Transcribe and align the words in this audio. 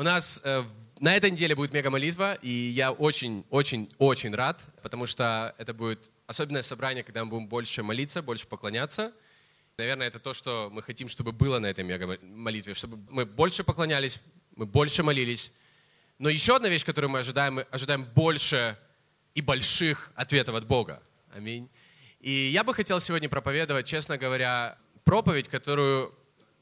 У 0.00 0.02
нас 0.02 0.40
э, 0.44 0.64
на 0.98 1.14
этой 1.14 1.30
неделе 1.30 1.54
будет 1.54 1.74
мега-молитва, 1.74 2.36
и 2.36 2.48
я 2.48 2.90
очень-очень-очень 2.90 4.34
рад, 4.34 4.64
потому 4.80 5.04
что 5.04 5.54
это 5.58 5.74
будет 5.74 6.10
особенное 6.26 6.62
собрание, 6.62 7.04
когда 7.04 7.22
мы 7.22 7.30
будем 7.32 7.48
больше 7.48 7.82
молиться, 7.82 8.22
больше 8.22 8.46
поклоняться. 8.46 9.12
Наверное, 9.76 10.06
это 10.06 10.18
то, 10.18 10.32
что 10.32 10.70
мы 10.72 10.82
хотим, 10.82 11.10
чтобы 11.10 11.32
было 11.32 11.58
на 11.58 11.66
этой 11.66 11.84
мега-молитве, 11.84 12.72
чтобы 12.72 12.96
мы 13.10 13.26
больше 13.26 13.62
поклонялись, 13.62 14.20
мы 14.56 14.64
больше 14.64 15.02
молились. 15.02 15.52
Но 16.18 16.30
еще 16.30 16.56
одна 16.56 16.70
вещь, 16.70 16.86
которую 16.86 17.10
мы 17.10 17.18
ожидаем, 17.18 17.56
мы 17.56 17.62
ожидаем 17.70 18.06
больше 18.06 18.78
и 19.34 19.42
больших 19.42 20.12
ответов 20.14 20.54
от 20.54 20.66
Бога. 20.66 21.02
Аминь. 21.34 21.68
И 22.20 22.30
я 22.30 22.64
бы 22.64 22.72
хотел 22.72 23.00
сегодня 23.00 23.28
проповедовать, 23.28 23.84
честно 23.84 24.16
говоря, 24.16 24.78
проповедь, 25.04 25.48
которую 25.48 26.14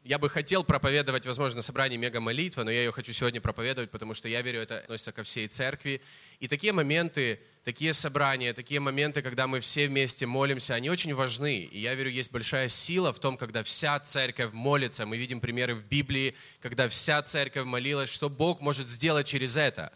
я 0.05 0.19
бы 0.19 0.29
хотел 0.31 0.65
проповедовать, 0.65 1.27
возможно, 1.27 1.57
на 1.57 1.63
собрании 1.63 1.97
мега-молитва, 1.97 2.63
но 2.63 2.71
я 2.71 2.79
ее 2.85 2.93
хочу 2.93 3.13
сегодня 3.13 3.41
проповедовать, 3.41 3.91
потому 3.91 4.15
что 4.15 4.29
я 4.29 4.43
верю, 4.43 4.61
это 4.61 4.79
относится 4.79 5.13
ко 5.13 5.23
всей 5.23 5.49
церкви. 5.49 6.01
И 6.41 6.49
такие 6.49 6.73
моменты, 6.73 7.41
такие 7.65 7.93
собрания, 7.93 8.55
такие 8.55 8.81
моменты, 8.81 9.23
когда 9.23 9.47
мы 9.47 9.61
все 9.61 9.87
вместе 9.89 10.27
молимся, 10.27 10.75
они 10.75 10.89
очень 10.89 11.15
важны. 11.15 11.59
И 11.61 11.81
я 11.81 11.95
верю, 11.95 12.11
есть 12.11 12.31
большая 12.31 12.69
сила 12.69 13.13
в 13.13 13.19
том, 13.19 13.37
когда 13.37 13.63
вся 13.63 13.99
церковь 14.01 14.53
молится. 14.53 15.05
Мы 15.05 15.19
видим 15.19 15.41
примеры 15.41 15.75
в 15.75 15.85
Библии, 15.85 16.35
когда 16.61 16.89
вся 16.89 17.21
церковь 17.23 17.65
молилась, 17.65 18.11
что 18.11 18.31
Бог 18.31 18.61
может 18.61 18.89
сделать 18.89 19.27
через 19.27 19.57
это 19.57 19.93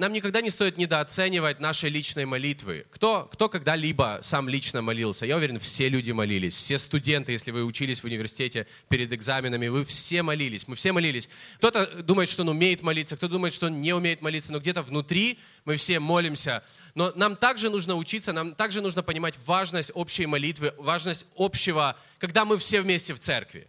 нам 0.00 0.14
никогда 0.14 0.40
не 0.40 0.48
стоит 0.48 0.78
недооценивать 0.78 1.60
нашей 1.60 1.90
личной 1.90 2.24
молитвы. 2.24 2.86
Кто, 2.90 3.28
кто 3.30 3.50
когда-либо 3.50 4.20
сам 4.22 4.48
лично 4.48 4.80
молился? 4.80 5.26
Я 5.26 5.36
уверен, 5.36 5.60
все 5.60 5.90
люди 5.90 6.10
молились. 6.10 6.54
Все 6.54 6.78
студенты, 6.78 7.32
если 7.32 7.50
вы 7.50 7.64
учились 7.64 8.00
в 8.00 8.04
университете 8.04 8.66
перед 8.88 9.12
экзаменами, 9.12 9.68
вы 9.68 9.84
все 9.84 10.22
молились. 10.22 10.66
Мы 10.66 10.74
все 10.74 10.92
молились. 10.92 11.28
Кто-то 11.58 12.02
думает, 12.02 12.30
что 12.30 12.42
он 12.42 12.48
умеет 12.48 12.80
молиться, 12.82 13.14
кто 13.14 13.28
думает, 13.28 13.52
что 13.52 13.66
он 13.66 13.82
не 13.82 13.92
умеет 13.92 14.22
молиться, 14.22 14.52
но 14.52 14.58
где-то 14.60 14.82
внутри 14.82 15.38
мы 15.66 15.76
все 15.76 16.00
молимся. 16.00 16.64
Но 16.94 17.12
нам 17.14 17.36
также 17.36 17.68
нужно 17.68 17.94
учиться, 17.96 18.32
нам 18.32 18.54
также 18.54 18.80
нужно 18.80 19.02
понимать 19.02 19.38
важность 19.44 19.90
общей 19.92 20.24
молитвы, 20.24 20.72
важность 20.78 21.26
общего, 21.36 21.94
когда 22.18 22.46
мы 22.46 22.56
все 22.56 22.80
вместе 22.80 23.12
в 23.12 23.18
церкви. 23.18 23.68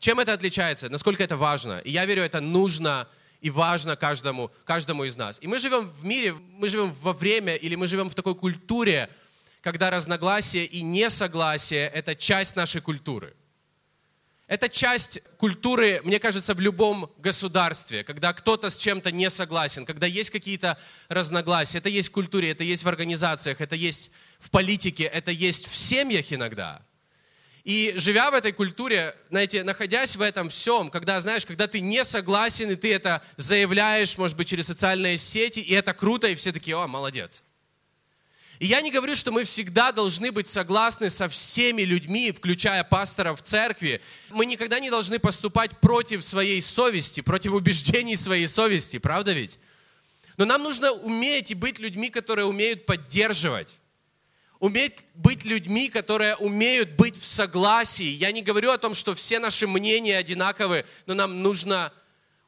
Чем 0.00 0.18
это 0.18 0.32
отличается? 0.32 0.88
Насколько 0.88 1.22
это 1.22 1.36
важно? 1.36 1.78
И 1.78 1.92
я 1.92 2.06
верю, 2.06 2.22
это 2.22 2.40
нужно 2.40 3.06
и 3.44 3.50
важно 3.50 3.94
каждому, 3.94 4.50
каждому 4.64 5.04
из 5.04 5.16
нас. 5.16 5.38
И 5.42 5.46
мы 5.46 5.58
живем 5.58 5.90
в 5.90 6.02
мире, 6.02 6.32
мы 6.32 6.70
живем 6.70 6.94
во 7.02 7.12
время, 7.12 7.56
или 7.56 7.74
мы 7.74 7.86
живем 7.86 8.08
в 8.08 8.14
такой 8.14 8.34
культуре, 8.34 9.10
когда 9.60 9.90
разногласие 9.90 10.64
и 10.64 10.80
несогласие– 10.80 11.86
это 11.94 12.14
часть 12.14 12.56
нашей 12.56 12.80
культуры. 12.80 13.36
Это 14.46 14.70
часть 14.70 15.20
культуры, 15.36 16.00
мне 16.04 16.18
кажется, 16.18 16.54
в 16.54 16.60
любом 16.60 17.12
государстве, 17.18 18.02
когда 18.02 18.32
кто-то 18.32 18.70
с 18.70 18.78
чем-то 18.78 19.12
не 19.12 19.28
согласен, 19.28 19.84
когда 19.84 20.06
есть 20.06 20.30
какие-то 20.30 20.78
разногласия. 21.10 21.78
Это 21.78 21.90
есть 21.90 22.08
в 22.08 22.12
культуре, 22.12 22.50
это 22.50 22.64
есть 22.64 22.82
в 22.82 22.88
организациях, 22.88 23.60
это 23.60 23.76
есть 23.76 24.10
в 24.38 24.48
политике, 24.48 25.04
это 25.04 25.30
есть 25.32 25.66
в 25.66 25.76
семьях 25.76 26.32
иногда– 26.32 26.80
и 27.64 27.94
живя 27.96 28.30
в 28.30 28.34
этой 28.34 28.52
культуре, 28.52 29.16
знаете, 29.30 29.64
находясь 29.64 30.16
в 30.16 30.20
этом 30.20 30.50
всем, 30.50 30.90
когда, 30.90 31.18
знаешь, 31.22 31.46
когда 31.46 31.66
ты 31.66 31.80
не 31.80 32.04
согласен, 32.04 32.70
и 32.70 32.76
ты 32.76 32.92
это 32.92 33.22
заявляешь, 33.38 34.18
может 34.18 34.36
быть, 34.36 34.48
через 34.48 34.66
социальные 34.66 35.16
сети, 35.16 35.60
и 35.60 35.72
это 35.72 35.94
круто, 35.94 36.28
и 36.28 36.34
все 36.34 36.52
такие, 36.52 36.76
о, 36.76 36.86
молодец. 36.86 37.42
И 38.58 38.66
я 38.66 38.82
не 38.82 38.90
говорю, 38.90 39.16
что 39.16 39.32
мы 39.32 39.44
всегда 39.44 39.92
должны 39.92 40.30
быть 40.30 40.46
согласны 40.46 41.08
со 41.08 41.28
всеми 41.30 41.82
людьми, 41.82 42.32
включая 42.32 42.84
пасторов 42.84 43.40
в 43.40 43.42
церкви. 43.42 44.02
Мы 44.28 44.44
никогда 44.44 44.78
не 44.78 44.90
должны 44.90 45.18
поступать 45.18 45.78
против 45.80 46.22
своей 46.22 46.60
совести, 46.60 47.22
против 47.22 47.52
убеждений 47.52 48.14
своей 48.14 48.46
совести, 48.46 48.98
правда 48.98 49.32
ведь? 49.32 49.58
Но 50.36 50.44
нам 50.44 50.62
нужно 50.62 50.92
уметь 50.92 51.50
и 51.50 51.54
быть 51.54 51.78
людьми, 51.78 52.10
которые 52.10 52.44
умеют 52.44 52.84
поддерживать 52.84 53.80
уметь 54.64 54.94
быть 55.12 55.44
людьми, 55.44 55.90
которые 55.90 56.36
умеют 56.36 56.92
быть 56.92 57.20
в 57.20 57.26
согласии. 57.26 58.06
Я 58.06 58.32
не 58.32 58.40
говорю 58.40 58.70
о 58.70 58.78
том, 58.78 58.94
что 58.94 59.14
все 59.14 59.38
наши 59.38 59.66
мнения 59.66 60.16
одинаковы, 60.16 60.86
но 61.04 61.12
нам 61.12 61.42
нужно 61.42 61.92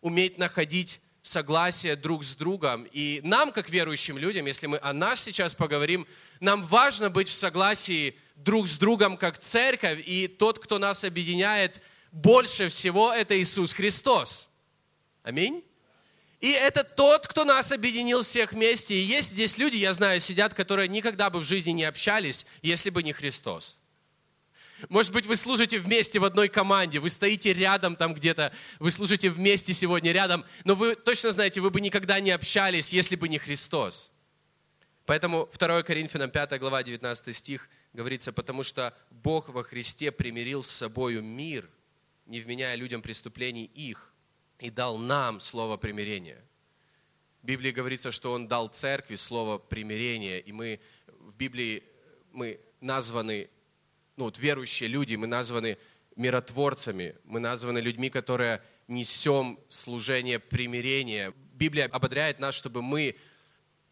уметь 0.00 0.38
находить 0.38 1.02
согласие 1.20 1.94
друг 1.94 2.24
с 2.24 2.34
другом. 2.34 2.88
И 2.90 3.20
нам, 3.22 3.52
как 3.52 3.68
верующим 3.68 4.16
людям, 4.16 4.46
если 4.46 4.66
мы 4.66 4.78
о 4.78 4.94
нас 4.94 5.22
сейчас 5.22 5.52
поговорим, 5.52 6.06
нам 6.40 6.64
важно 6.64 7.10
быть 7.10 7.28
в 7.28 7.34
согласии 7.34 8.16
друг 8.34 8.66
с 8.66 8.78
другом 8.78 9.18
как 9.18 9.38
церковь, 9.38 10.02
и 10.06 10.26
тот, 10.26 10.58
кто 10.58 10.78
нас 10.78 11.04
объединяет 11.04 11.82
больше 12.12 12.70
всего, 12.70 13.12
это 13.12 13.38
Иисус 13.38 13.74
Христос. 13.74 14.48
Аминь. 15.22 15.65
И 16.46 16.50
это 16.50 16.84
тот, 16.84 17.26
кто 17.26 17.44
нас 17.44 17.72
объединил 17.72 18.22
всех 18.22 18.52
вместе. 18.52 18.94
И 18.94 19.00
есть 19.00 19.32
здесь 19.32 19.58
люди, 19.58 19.78
я 19.78 19.92
знаю, 19.92 20.20
сидят, 20.20 20.54
которые 20.54 20.86
никогда 20.86 21.28
бы 21.28 21.40
в 21.40 21.42
жизни 21.42 21.72
не 21.72 21.82
общались, 21.82 22.46
если 22.62 22.90
бы 22.90 23.02
не 23.02 23.12
Христос. 23.12 23.80
Может 24.88 25.12
быть, 25.12 25.26
вы 25.26 25.34
служите 25.34 25.80
вместе 25.80 26.20
в 26.20 26.24
одной 26.24 26.48
команде, 26.48 27.00
вы 27.00 27.10
стоите 27.10 27.52
рядом 27.52 27.96
там 27.96 28.14
где-то, 28.14 28.52
вы 28.78 28.92
служите 28.92 29.28
вместе 29.28 29.74
сегодня 29.74 30.12
рядом, 30.12 30.44
но 30.62 30.76
вы 30.76 30.94
точно 30.94 31.32
знаете, 31.32 31.60
вы 31.60 31.70
бы 31.70 31.80
никогда 31.80 32.20
не 32.20 32.30
общались, 32.30 32.92
если 32.92 33.16
бы 33.16 33.28
не 33.28 33.38
Христос. 33.38 34.12
Поэтому 35.04 35.50
2 35.52 35.82
Коринфянам 35.82 36.30
5 36.30 36.60
глава 36.60 36.84
19 36.84 37.34
стих 37.34 37.68
говорится, 37.92 38.32
потому 38.32 38.62
что 38.62 38.96
Бог 39.10 39.48
во 39.48 39.64
Христе 39.64 40.12
примирил 40.12 40.62
с 40.62 40.70
собою 40.70 41.24
мир, 41.24 41.68
не 42.24 42.38
вменяя 42.38 42.76
людям 42.76 43.02
преступлений 43.02 43.64
их, 43.64 44.12
и 44.58 44.70
дал 44.70 44.98
нам 44.98 45.40
слово 45.40 45.76
примирения. 45.76 46.42
В 47.42 47.46
Библии 47.46 47.70
говорится, 47.70 48.10
что 48.10 48.32
Он 48.32 48.48
дал 48.48 48.68
церкви 48.68 49.14
слово 49.14 49.58
примирения, 49.58 50.38
и 50.38 50.52
мы 50.52 50.80
в 51.06 51.34
Библии 51.34 51.82
мы 52.32 52.60
названы, 52.80 53.48
ну 54.16 54.24
вот 54.24 54.38
верующие 54.38 54.88
люди, 54.88 55.14
мы 55.14 55.26
названы 55.26 55.78
миротворцами, 56.16 57.14
мы 57.24 57.40
названы 57.40 57.78
людьми, 57.78 58.10
которые 58.10 58.62
несем 58.88 59.58
служение 59.68 60.38
примирения. 60.38 61.32
Библия 61.52 61.86
ободряет 61.86 62.38
нас, 62.38 62.54
чтобы 62.54 62.82
мы, 62.82 63.16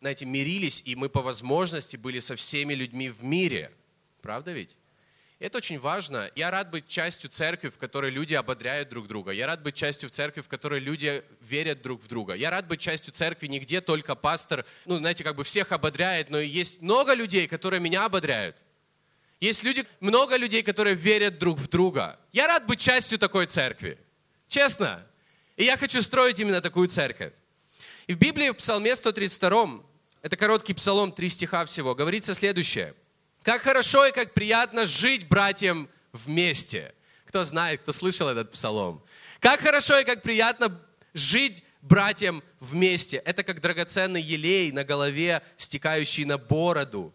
знаете, 0.01 0.25
мирились, 0.25 0.83
и 0.85 0.97
мы 0.97 1.09
по 1.09 1.23
возможности 1.23 1.97
были 1.97 2.19
со 2.19 2.37
всеми 2.37 2.75
людьми 2.75 3.09
в 3.09 3.23
мире. 3.23 3.73
Правда 4.23 4.53
ведь? 4.53 4.77
Это 5.41 5.59
очень 5.59 5.81
важно. 5.81 6.31
Я 6.37 6.51
рад 6.51 6.71
быть 6.71 6.87
частью 6.87 7.29
церкви, 7.29 7.69
в 7.69 7.77
которой 7.77 8.11
люди 8.11 8.35
ободряют 8.35 8.89
друг 8.89 9.09
друга. 9.09 9.33
Я 9.33 9.47
рад 9.47 9.63
быть 9.63 9.75
частью 9.75 10.09
церкви, 10.09 10.43
в 10.43 10.49
которой 10.49 10.79
люди 10.79 11.25
верят 11.41 11.83
друг 11.83 12.03
в 12.03 12.07
друга. 12.07 12.35
Я 12.35 12.51
рад 12.51 12.69
быть 12.69 12.81
частью 12.81 13.13
церкви, 13.13 13.49
не 13.49 13.59
где 13.59 13.81
только 13.81 14.15
пастор, 14.15 14.65
ну, 14.87 14.99
знаете, 14.99 15.25
как 15.25 15.35
бы 15.35 15.43
всех 15.43 15.73
ободряет, 15.73 16.31
но 16.31 16.39
есть 16.39 16.81
много 16.81 17.15
людей, 17.15 17.49
которые 17.49 17.81
меня 17.81 18.05
ободряют. 18.05 18.57
Есть 19.41 19.65
люди, 19.65 19.85
много 19.99 20.37
людей, 20.37 20.63
которые 20.63 20.95
верят 20.95 21.39
друг 21.39 21.59
в 21.59 21.69
друга. 21.69 22.19
Я 22.33 22.47
рад 22.47 22.67
быть 22.67 22.79
частью 22.79 23.19
такой 23.19 23.47
церкви. 23.47 23.99
Честно. 24.47 25.05
И 25.57 25.65
я 25.65 25.77
хочу 25.77 26.01
строить 26.01 26.39
именно 26.39 26.61
такую 26.61 26.87
церковь. 26.87 27.33
И 28.07 28.15
в 28.15 28.19
Библии 28.19 28.51
в 28.51 28.55
Псалме 28.55 28.95
132, 28.95 29.81
это 30.23 30.37
короткий 30.37 30.75
псалом, 30.75 31.11
три 31.11 31.29
стиха 31.29 31.65
всего, 31.65 31.95
говорится 31.97 32.35
следующее– 32.35 32.95
как 33.45 33.63
хорошо 33.63 34.07
и 34.07 34.13
как 34.13 34.33
приятно 34.33 34.87
жить 34.87 35.29
братьям 35.29 35.89
вместе. 36.13 36.95
Кто 37.27 37.45
знает, 37.45 37.83
кто 37.83 37.93
слышал 37.93 38.29
этот 38.29 38.51
псалом. 38.51 39.05
Как 39.39 39.61
хорошо 39.61 39.99
и 39.99 40.05
как 40.05 40.23
приятно 40.23 40.81
жить 41.13 41.63
братьям 41.83 42.43
вместе. 42.59 43.19
Это 43.19 43.45
как 43.45 43.61
драгоценный 43.61 44.23
елей 44.23 44.73
на 44.73 44.83
голове, 44.83 45.43
стекающий 45.59 46.25
на 46.25 46.39
бороду. 46.39 47.15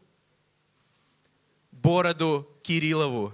Бороду 1.72 2.48
Кириллову, 2.62 3.34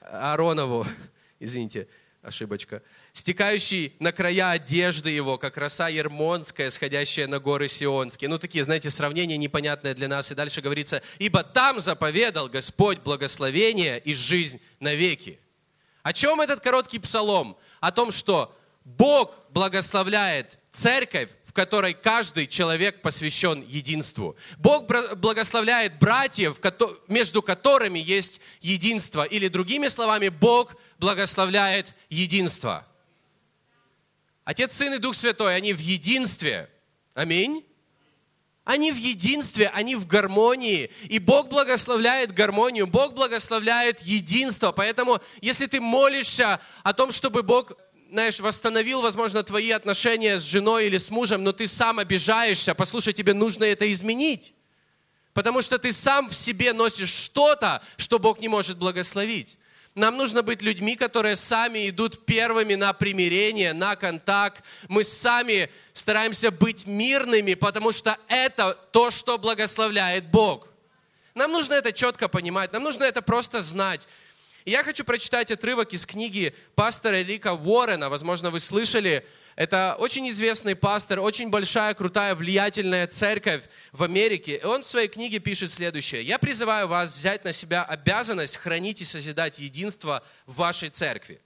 Аронову, 0.00 0.86
извините, 1.40 1.88
ошибочка 2.22 2.82
стекающий 3.16 3.94
на 3.98 4.12
края 4.12 4.50
одежды 4.50 5.08
его, 5.08 5.38
как 5.38 5.56
роса 5.56 5.88
ермонская, 5.88 6.68
сходящая 6.68 7.26
на 7.26 7.40
горы 7.40 7.66
Сионские. 7.66 8.28
Ну, 8.28 8.38
такие, 8.38 8.62
знаете, 8.62 8.90
сравнения 8.90 9.38
непонятные 9.38 9.94
для 9.94 10.06
нас. 10.06 10.30
И 10.30 10.34
дальше 10.34 10.60
говорится, 10.60 11.02
ибо 11.18 11.42
там 11.42 11.80
заповедал 11.80 12.50
Господь 12.50 12.98
благословение 12.98 13.98
и 14.00 14.12
жизнь 14.12 14.60
навеки. 14.80 15.40
О 16.02 16.12
чем 16.12 16.42
этот 16.42 16.60
короткий 16.60 16.98
псалом? 16.98 17.56
О 17.80 17.90
том, 17.90 18.12
что 18.12 18.54
Бог 18.84 19.34
благословляет 19.48 20.58
церковь, 20.70 21.30
в 21.46 21.54
которой 21.54 21.94
каждый 21.94 22.46
человек 22.46 23.00
посвящен 23.00 23.64
единству. 23.66 24.36
Бог 24.58 24.84
благословляет 25.16 25.98
братьев, 25.98 26.58
между 27.08 27.40
которыми 27.40 27.98
есть 27.98 28.42
единство. 28.60 29.24
Или 29.24 29.48
другими 29.48 29.88
словами, 29.88 30.28
Бог 30.28 30.76
благословляет 30.98 31.94
единство. 32.10 32.86
Отец, 34.46 34.74
Сын 34.74 34.94
и 34.94 34.98
Дух 34.98 35.16
Святой, 35.16 35.56
они 35.56 35.72
в 35.72 35.80
единстве. 35.80 36.70
Аминь. 37.14 37.66
Они 38.62 38.92
в 38.92 38.96
единстве, 38.96 39.68
они 39.68 39.96
в 39.96 40.06
гармонии. 40.06 40.88
И 41.08 41.18
Бог 41.18 41.48
благословляет 41.48 42.32
гармонию, 42.32 42.86
Бог 42.86 43.14
благословляет 43.14 44.02
единство. 44.02 44.70
Поэтому, 44.70 45.20
если 45.40 45.66
ты 45.66 45.80
молишься 45.80 46.60
о 46.84 46.92
том, 46.94 47.10
чтобы 47.10 47.42
Бог 47.42 47.72
знаешь, 48.08 48.38
восстановил, 48.38 49.02
возможно, 49.02 49.42
твои 49.42 49.72
отношения 49.72 50.38
с 50.38 50.44
женой 50.44 50.86
или 50.86 50.96
с 50.96 51.10
мужем, 51.10 51.42
но 51.42 51.52
ты 51.52 51.66
сам 51.66 51.98
обижаешься, 51.98 52.72
послушай, 52.72 53.12
тебе 53.12 53.34
нужно 53.34 53.64
это 53.64 53.90
изменить. 53.90 54.54
Потому 55.32 55.60
что 55.60 55.76
ты 55.76 55.90
сам 55.90 56.30
в 56.30 56.36
себе 56.36 56.72
носишь 56.72 57.12
что-то, 57.12 57.82
что 57.96 58.20
Бог 58.20 58.38
не 58.38 58.46
может 58.46 58.78
благословить. 58.78 59.58
Нам 59.96 60.18
нужно 60.18 60.42
быть 60.42 60.60
людьми, 60.60 60.94
которые 60.94 61.36
сами 61.36 61.88
идут 61.88 62.26
первыми 62.26 62.74
на 62.74 62.92
примирение, 62.92 63.72
на 63.72 63.96
контакт. 63.96 64.62
Мы 64.88 65.04
сами 65.04 65.70
стараемся 65.94 66.50
быть 66.50 66.86
мирными, 66.86 67.54
потому 67.54 67.92
что 67.92 68.18
это 68.28 68.74
то, 68.92 69.10
что 69.10 69.38
благословляет 69.38 70.26
Бог. 70.26 70.68
Нам 71.34 71.50
нужно 71.50 71.72
это 71.72 71.92
четко 71.92 72.28
понимать, 72.28 72.74
нам 72.74 72.82
нужно 72.82 73.04
это 73.04 73.22
просто 73.22 73.62
знать. 73.62 74.06
Я 74.66 74.84
хочу 74.84 75.02
прочитать 75.02 75.50
отрывок 75.50 75.94
из 75.94 76.04
книги 76.04 76.54
пастора 76.74 77.22
Рика 77.22 77.54
Уоррена. 77.54 78.10
Возможно, 78.10 78.50
вы 78.50 78.60
слышали. 78.60 79.26
Это 79.56 79.96
очень 79.98 80.28
известный 80.30 80.76
пастор, 80.76 81.18
очень 81.20 81.48
большая, 81.48 81.94
крутая, 81.94 82.34
влиятельная 82.34 83.06
церковь 83.06 83.62
в 83.90 84.02
Америке. 84.02 84.56
И 84.56 84.64
он 84.64 84.82
в 84.82 84.86
своей 84.86 85.08
книге 85.08 85.38
пишет 85.38 85.72
следующее. 85.72 86.22
«Я 86.22 86.38
призываю 86.38 86.88
вас 86.88 87.16
взять 87.16 87.42
на 87.42 87.52
себя 87.52 87.82
обязанность 87.82 88.58
хранить 88.58 89.00
и 89.00 89.04
созидать 89.04 89.58
единство 89.58 90.22
в 90.44 90.56
вашей 90.56 90.90
церкви. 90.90 91.40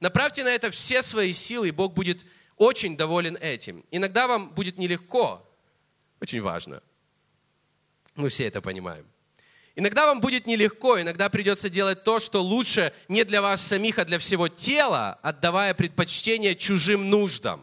Направьте 0.00 0.44
на 0.44 0.48
это 0.48 0.70
все 0.70 1.00
свои 1.00 1.32
силы, 1.32 1.68
и 1.68 1.72
Бог 1.72 1.94
будет 1.94 2.26
очень 2.56 2.94
доволен 2.94 3.38
этим. 3.40 3.84
Иногда 3.90 4.26
вам 4.26 4.50
будет 4.50 4.76
нелегко, 4.76 5.42
очень 6.20 6.42
важно. 6.42 6.82
Мы 8.14 8.28
все 8.28 8.46
это 8.46 8.60
понимаем. 8.60 9.06
Иногда 9.78 10.06
вам 10.06 10.20
будет 10.20 10.46
нелегко, 10.46 10.98
иногда 10.98 11.28
придется 11.28 11.68
делать 11.68 12.02
то, 12.02 12.18
что 12.18 12.42
лучше 12.42 12.94
не 13.08 13.24
для 13.24 13.42
вас 13.42 13.60
самих, 13.60 13.98
а 13.98 14.06
для 14.06 14.18
всего 14.18 14.48
тела, 14.48 15.18
отдавая 15.22 15.74
предпочтение 15.74 16.54
чужим 16.54 17.10
нуждам. 17.10 17.62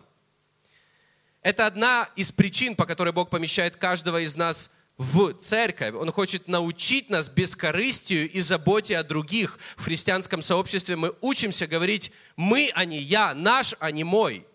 Это 1.42 1.66
одна 1.66 2.08
из 2.16 2.32
причин, 2.32 2.76
по 2.76 2.86
которой 2.86 3.14
Бог 3.14 3.32
помещает 3.32 3.78
каждого 3.78 4.22
из 4.22 4.36
нас 4.36 4.70
в 4.98 5.34
церковь. 5.34 5.96
Он 5.96 6.12
хочет 6.12 6.48
научить 6.48 7.10
нас 7.10 7.30
бескорыстию 7.30 8.30
и 8.30 8.42
заботе 8.42 8.96
о 8.96 9.04
других. 9.04 9.58
В 9.76 9.86
христианском 9.86 10.44
сообществе 10.44 10.96
мы 10.96 11.16
учимся 11.20 11.66
говорить 11.66 12.12
«мы, 12.36 12.72
а 12.76 12.86
не 12.86 13.00
я», 13.00 13.34
«наш, 13.34 13.74
а 13.80 13.90
не 13.90 14.04
мой». 14.04 14.46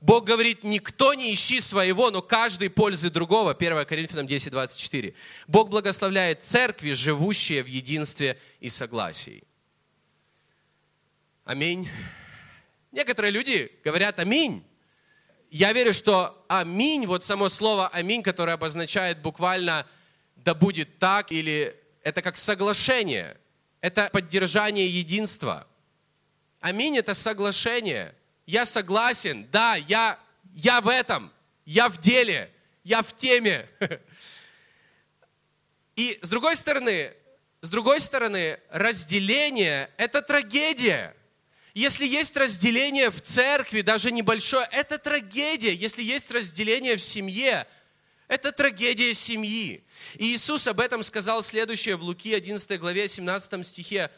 Бог 0.00 0.24
говорит, 0.24 0.64
никто 0.64 1.12
не 1.12 1.32
ищи 1.34 1.60
своего, 1.60 2.10
но 2.10 2.22
каждый 2.22 2.70
пользы 2.70 3.10
другого. 3.10 3.52
1 3.52 3.84
Коринфянам 3.84 4.26
10, 4.26 4.50
24. 4.50 5.14
Бог 5.46 5.68
благословляет 5.68 6.42
церкви, 6.42 6.92
живущие 6.92 7.62
в 7.62 7.66
единстве 7.66 8.40
и 8.60 8.70
согласии. 8.70 9.44
Аминь. 11.44 11.88
Некоторые 12.92 13.30
люди 13.30 13.70
говорят 13.84 14.18
аминь. 14.20 14.64
Я 15.50 15.72
верю, 15.74 15.92
что 15.92 16.44
аминь, 16.48 17.04
вот 17.04 17.22
само 17.22 17.50
слово 17.50 17.88
аминь, 17.88 18.22
которое 18.22 18.52
обозначает 18.52 19.20
буквально 19.20 19.86
да 20.36 20.54
будет 20.54 20.98
так, 20.98 21.30
или 21.30 21.76
это 22.02 22.22
как 22.22 22.38
соглашение, 22.38 23.36
это 23.82 24.08
поддержание 24.10 24.88
единства. 24.88 25.66
Аминь 26.60 26.96
это 26.96 27.12
соглашение– 27.12 28.14
я 28.50 28.64
согласен, 28.64 29.48
да, 29.50 29.76
я, 29.76 30.18
я 30.52 30.80
в 30.80 30.88
этом, 30.88 31.32
я 31.64 31.88
в 31.88 31.98
деле, 31.98 32.52
я 32.82 33.02
в 33.02 33.16
теме. 33.16 33.68
И 35.96 36.18
с 36.20 36.28
другой 36.28 36.56
стороны, 36.56 37.14
с 37.60 37.70
другой 37.70 38.00
стороны, 38.00 38.58
разделение– 38.70 39.90
это 39.96 40.20
трагедия. 40.20 41.14
Если 41.74 42.06
есть 42.06 42.36
разделение 42.36 43.10
в 43.10 43.20
церкви, 43.20 43.82
даже 43.82 44.10
небольшое, 44.10 44.68
это 44.72 44.98
трагедия. 44.98 45.72
Если 45.72 46.02
есть 46.02 46.30
разделение 46.30 46.96
в 46.96 47.02
семье, 47.02 47.68
это 48.26 48.50
трагедия 48.50 49.14
семьи. 49.14 49.84
И 50.14 50.34
Иисус 50.34 50.66
об 50.66 50.80
этом 50.80 51.04
сказал 51.04 51.42
следующее 51.42 51.94
в 51.94 52.02
Луки 52.02 52.34
11 52.34 52.80
главе 52.80 53.06
17 53.06 53.64
стихе. 53.64 54.10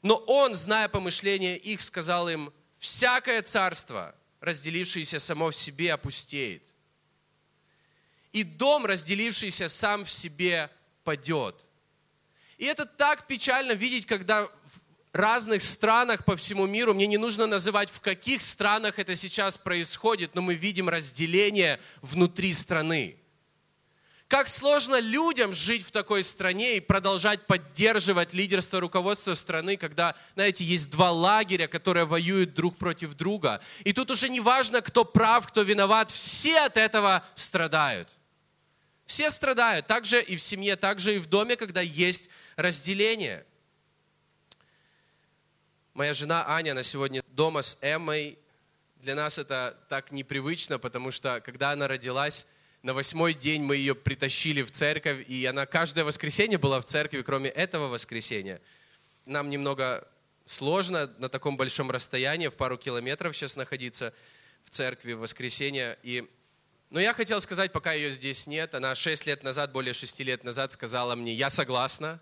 Но 0.00 0.16
Он, 0.16 0.54
зная 0.54 0.88
помышления 0.88 1.56
их, 1.56 1.82
сказал 1.82 2.28
им, 2.30 2.52
всякое 2.86 3.42
царство, 3.42 4.14
разделившееся 4.40 5.18
само 5.18 5.50
в 5.50 5.56
себе, 5.56 5.92
опустеет. 5.92 6.62
И 8.32 8.44
дом, 8.44 8.86
разделившийся 8.86 9.68
сам 9.68 10.04
в 10.04 10.10
себе, 10.10 10.70
падет. 11.02 11.66
И 12.58 12.64
это 12.64 12.86
так 12.86 13.26
печально 13.26 13.72
видеть, 13.72 14.06
когда 14.06 14.44
в 14.44 14.50
разных 15.12 15.62
странах 15.62 16.24
по 16.24 16.36
всему 16.36 16.66
миру, 16.66 16.94
мне 16.94 17.08
не 17.08 17.16
нужно 17.16 17.46
называть, 17.46 17.90
в 17.90 18.00
каких 18.00 18.40
странах 18.40 19.00
это 19.00 19.16
сейчас 19.16 19.58
происходит, 19.58 20.34
но 20.36 20.42
мы 20.42 20.54
видим 20.54 20.88
разделение 20.88 21.80
внутри 22.02 22.52
страны. 22.52 23.16
Как 24.28 24.48
сложно 24.48 24.98
людям 24.98 25.54
жить 25.54 25.86
в 25.86 25.92
такой 25.92 26.24
стране 26.24 26.76
и 26.76 26.80
продолжать 26.80 27.46
поддерживать 27.46 28.32
лидерство 28.32 28.80
руководства 28.80 29.34
страны, 29.34 29.76
когда, 29.76 30.16
знаете, 30.34 30.64
есть 30.64 30.90
два 30.90 31.12
лагеря, 31.12 31.68
которые 31.68 32.06
воюют 32.06 32.52
друг 32.52 32.76
против 32.76 33.14
друга. 33.14 33.60
И 33.84 33.92
тут 33.92 34.10
уже 34.10 34.28
не 34.28 34.40
важно, 34.40 34.82
кто 34.82 35.04
прав, 35.04 35.46
кто 35.46 35.62
виноват, 35.62 36.10
все 36.10 36.58
от 36.62 36.76
этого 36.76 37.24
страдают. 37.36 38.08
Все 39.06 39.30
страдают, 39.30 39.86
также 39.86 40.20
и 40.20 40.36
в 40.36 40.42
семье, 40.42 40.74
также 40.74 41.14
и 41.14 41.18
в 41.18 41.26
доме, 41.26 41.54
когда 41.54 41.80
есть 41.80 42.28
разделение. 42.56 43.46
Моя 45.94 46.14
жена 46.14 46.44
Аня, 46.48 46.72
она 46.72 46.82
сегодня 46.82 47.22
дома 47.28 47.62
с 47.62 47.78
Эммой. 47.80 48.40
Для 48.96 49.14
нас 49.14 49.38
это 49.38 49.78
так 49.88 50.10
непривычно, 50.10 50.80
потому 50.80 51.12
что 51.12 51.40
когда 51.40 51.70
она 51.70 51.86
родилась, 51.86 52.44
на 52.86 52.94
восьмой 52.94 53.34
день 53.34 53.62
мы 53.62 53.74
ее 53.74 53.96
притащили 53.96 54.62
в 54.62 54.70
церковь, 54.70 55.28
и 55.28 55.44
она 55.44 55.66
каждое 55.66 56.04
воскресенье 56.04 56.56
была 56.56 56.80
в 56.80 56.84
церкви, 56.84 57.20
кроме 57.22 57.50
этого 57.50 57.88
воскресенья. 57.88 58.60
Нам 59.24 59.50
немного 59.50 60.06
сложно 60.44 61.10
на 61.18 61.28
таком 61.28 61.56
большом 61.56 61.90
расстоянии, 61.90 62.46
в 62.46 62.54
пару 62.54 62.78
километров 62.78 63.36
сейчас 63.36 63.56
находиться 63.56 64.14
в 64.62 64.70
церкви 64.70 65.14
в 65.14 65.18
воскресенье. 65.18 65.98
И... 66.04 66.30
Но 66.90 67.00
я 67.00 67.12
хотел 67.12 67.40
сказать, 67.40 67.72
пока 67.72 67.92
ее 67.92 68.12
здесь 68.12 68.46
нет, 68.46 68.72
она 68.72 68.94
шесть 68.94 69.26
лет 69.26 69.42
назад, 69.42 69.72
более 69.72 69.92
шести 69.92 70.22
лет 70.22 70.44
назад 70.44 70.70
сказала 70.70 71.16
мне, 71.16 71.34
я 71.34 71.50
согласна. 71.50 72.20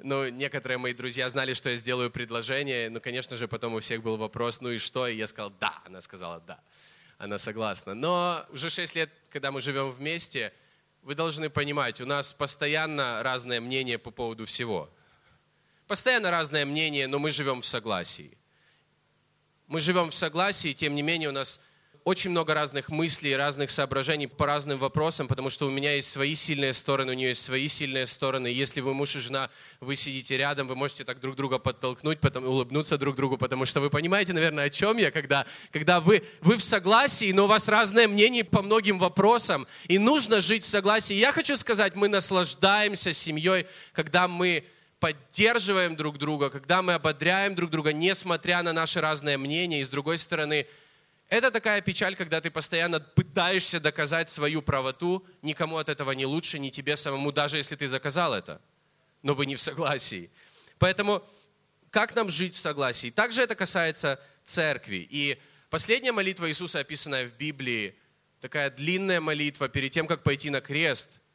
Ну, 0.00 0.28
некоторые 0.28 0.78
мои 0.78 0.92
друзья 0.92 1.30
знали, 1.30 1.54
что 1.54 1.70
я 1.70 1.76
сделаю 1.76 2.10
предложение. 2.10 2.90
Ну, 2.90 3.00
конечно 3.00 3.36
же, 3.36 3.46
потом 3.46 3.74
у 3.74 3.80
всех 3.80 4.02
был 4.02 4.16
вопрос, 4.16 4.60
ну 4.60 4.70
и 4.70 4.78
что? 4.78 5.06
И 5.06 5.16
я 5.16 5.28
сказал, 5.28 5.52
да. 5.60 5.80
Она 5.84 6.00
сказала, 6.00 6.40
да 6.40 6.60
она 7.18 7.38
согласна. 7.38 7.94
Но 7.94 8.44
уже 8.50 8.70
6 8.70 8.94
лет, 8.94 9.10
когда 9.30 9.50
мы 9.50 9.60
живем 9.60 9.90
вместе, 9.90 10.52
вы 11.02 11.14
должны 11.14 11.50
понимать, 11.50 12.00
у 12.00 12.06
нас 12.06 12.34
постоянно 12.34 13.22
разное 13.22 13.60
мнение 13.60 13.98
по 13.98 14.10
поводу 14.10 14.44
всего. 14.44 14.90
Постоянно 15.86 16.30
разное 16.30 16.66
мнение, 16.66 17.06
но 17.06 17.18
мы 17.18 17.30
живем 17.30 17.60
в 17.60 17.66
согласии. 17.66 18.36
Мы 19.68 19.80
живем 19.80 20.10
в 20.10 20.14
согласии, 20.14 20.72
тем 20.72 20.94
не 20.94 21.02
менее 21.02 21.28
у 21.28 21.32
нас 21.32 21.60
очень 22.06 22.30
много 22.30 22.54
разных 22.54 22.88
мыслей, 22.88 23.34
разных 23.34 23.68
соображений 23.68 24.28
по 24.28 24.46
разным 24.46 24.78
вопросам, 24.78 25.26
потому 25.26 25.50
что 25.50 25.66
у 25.66 25.72
меня 25.72 25.96
есть 25.96 26.08
свои 26.08 26.36
сильные 26.36 26.72
стороны, 26.72 27.10
у 27.10 27.14
нее 27.16 27.30
есть 27.30 27.42
свои 27.42 27.66
сильные 27.66 28.06
стороны. 28.06 28.46
Если 28.46 28.80
вы 28.80 28.94
муж 28.94 29.16
и 29.16 29.18
жена, 29.18 29.50
вы 29.80 29.96
сидите 29.96 30.36
рядом, 30.36 30.68
вы 30.68 30.76
можете 30.76 31.02
так 31.02 31.18
друг 31.18 31.34
друга 31.34 31.58
подтолкнуть, 31.58 32.20
потом 32.20 32.46
улыбнуться 32.46 32.96
друг 32.96 33.16
другу, 33.16 33.36
потому 33.38 33.66
что 33.66 33.80
вы 33.80 33.90
понимаете, 33.90 34.34
наверное, 34.34 34.66
о 34.66 34.70
чем 34.70 34.98
я, 34.98 35.10
когда, 35.10 35.46
когда 35.72 36.00
вы, 36.00 36.22
вы 36.42 36.58
в 36.58 36.62
согласии, 36.62 37.32
но 37.32 37.46
у 37.46 37.48
вас 37.48 37.66
разное 37.66 38.06
мнение 38.06 38.44
по 38.44 38.62
многим 38.62 39.00
вопросам, 39.00 39.66
и 39.88 39.98
нужно 39.98 40.40
жить 40.40 40.62
в 40.62 40.68
согласии. 40.68 41.14
Я 41.14 41.32
хочу 41.32 41.56
сказать, 41.56 41.96
мы 41.96 42.06
наслаждаемся 42.06 43.12
семьей, 43.12 43.66
когда 43.92 44.28
мы 44.28 44.64
поддерживаем 45.00 45.96
друг 45.96 46.18
друга, 46.18 46.50
когда 46.50 46.82
мы 46.82 46.94
ободряем 46.94 47.56
друг 47.56 47.70
друга, 47.70 47.92
несмотря 47.92 48.62
на 48.62 48.72
наши 48.72 49.00
разные 49.00 49.38
мнения, 49.38 49.80
и 49.80 49.84
с 49.84 49.88
другой 49.88 50.18
стороны, 50.18 50.68
это 51.28 51.50
такая 51.50 51.80
печаль, 51.80 52.16
когда 52.16 52.40
ты 52.40 52.50
постоянно 52.50 53.00
пытаешься 53.00 53.80
доказать 53.80 54.28
свою 54.28 54.62
правоту, 54.62 55.26
никому 55.42 55.78
от 55.78 55.88
этого 55.88 56.12
не 56.12 56.26
лучше, 56.26 56.58
ни 56.58 56.70
тебе 56.70 56.96
самому, 56.96 57.32
даже 57.32 57.56
если 57.56 57.74
ты 57.76 57.88
доказал 57.88 58.34
это, 58.34 58.60
но 59.22 59.34
вы 59.34 59.46
не 59.46 59.56
в 59.56 59.60
согласии. 59.60 60.30
Поэтому 60.78 61.26
как 61.90 62.14
нам 62.14 62.28
жить 62.28 62.54
в 62.54 62.58
согласии? 62.58 63.10
Также 63.10 63.42
это 63.42 63.54
касается 63.54 64.20
церкви. 64.44 65.06
И 65.10 65.40
последняя 65.70 66.12
молитва 66.12 66.48
Иисуса, 66.48 66.80
описанная 66.80 67.26
в 67.26 67.32
Библии, 67.36 67.98
такая 68.40 68.70
длинная 68.70 69.20
молитва 69.20 69.68
перед 69.68 69.90
тем, 69.92 70.06
как 70.06 70.22
пойти 70.22 70.50
на 70.50 70.60
крест– 70.60 71.20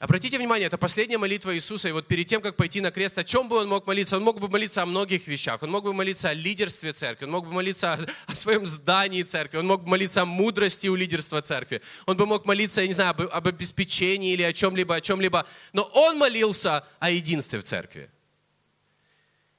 Обратите 0.00 0.38
внимание, 0.38 0.66
это 0.66 0.78
последняя 0.78 1.18
молитва 1.18 1.54
Иисуса, 1.54 1.90
и 1.90 1.92
вот 1.92 2.06
перед 2.06 2.26
тем, 2.26 2.40
как 2.40 2.56
пойти 2.56 2.80
на 2.80 2.90
крест, 2.90 3.18
о 3.18 3.22
чем 3.22 3.50
бы 3.50 3.56
он 3.56 3.68
мог 3.68 3.86
молиться? 3.86 4.16
Он 4.16 4.22
мог 4.22 4.40
бы 4.40 4.48
молиться 4.48 4.80
о 4.80 4.86
многих 4.86 5.26
вещах. 5.26 5.62
Он 5.62 5.70
мог 5.70 5.84
бы 5.84 5.92
молиться 5.92 6.30
о 6.30 6.32
лидерстве 6.32 6.94
церкви, 6.94 7.26
он 7.26 7.32
мог 7.32 7.44
бы 7.44 7.52
молиться 7.52 7.92
о, 7.92 7.98
о 8.26 8.34
своем 8.34 8.64
здании 8.64 9.22
церкви, 9.22 9.58
он 9.58 9.66
мог 9.66 9.82
бы 9.82 9.90
молиться 9.90 10.22
о 10.22 10.24
мудрости 10.24 10.86
у 10.86 10.94
лидерства 10.94 11.42
церкви, 11.42 11.82
он 12.06 12.16
бы 12.16 12.24
мог 12.24 12.46
молиться, 12.46 12.80
я 12.80 12.86
не 12.86 12.94
знаю, 12.94 13.10
об, 13.10 13.20
об 13.20 13.46
обеспечении 13.46 14.32
или 14.32 14.42
о 14.42 14.54
чем-либо, 14.54 14.94
о 14.94 15.00
чем-либо. 15.02 15.46
Но 15.74 15.82
он 15.82 16.16
молился 16.16 16.82
о 16.98 17.10
единстве 17.10 17.60
в 17.60 17.64
церкви. 17.64 18.10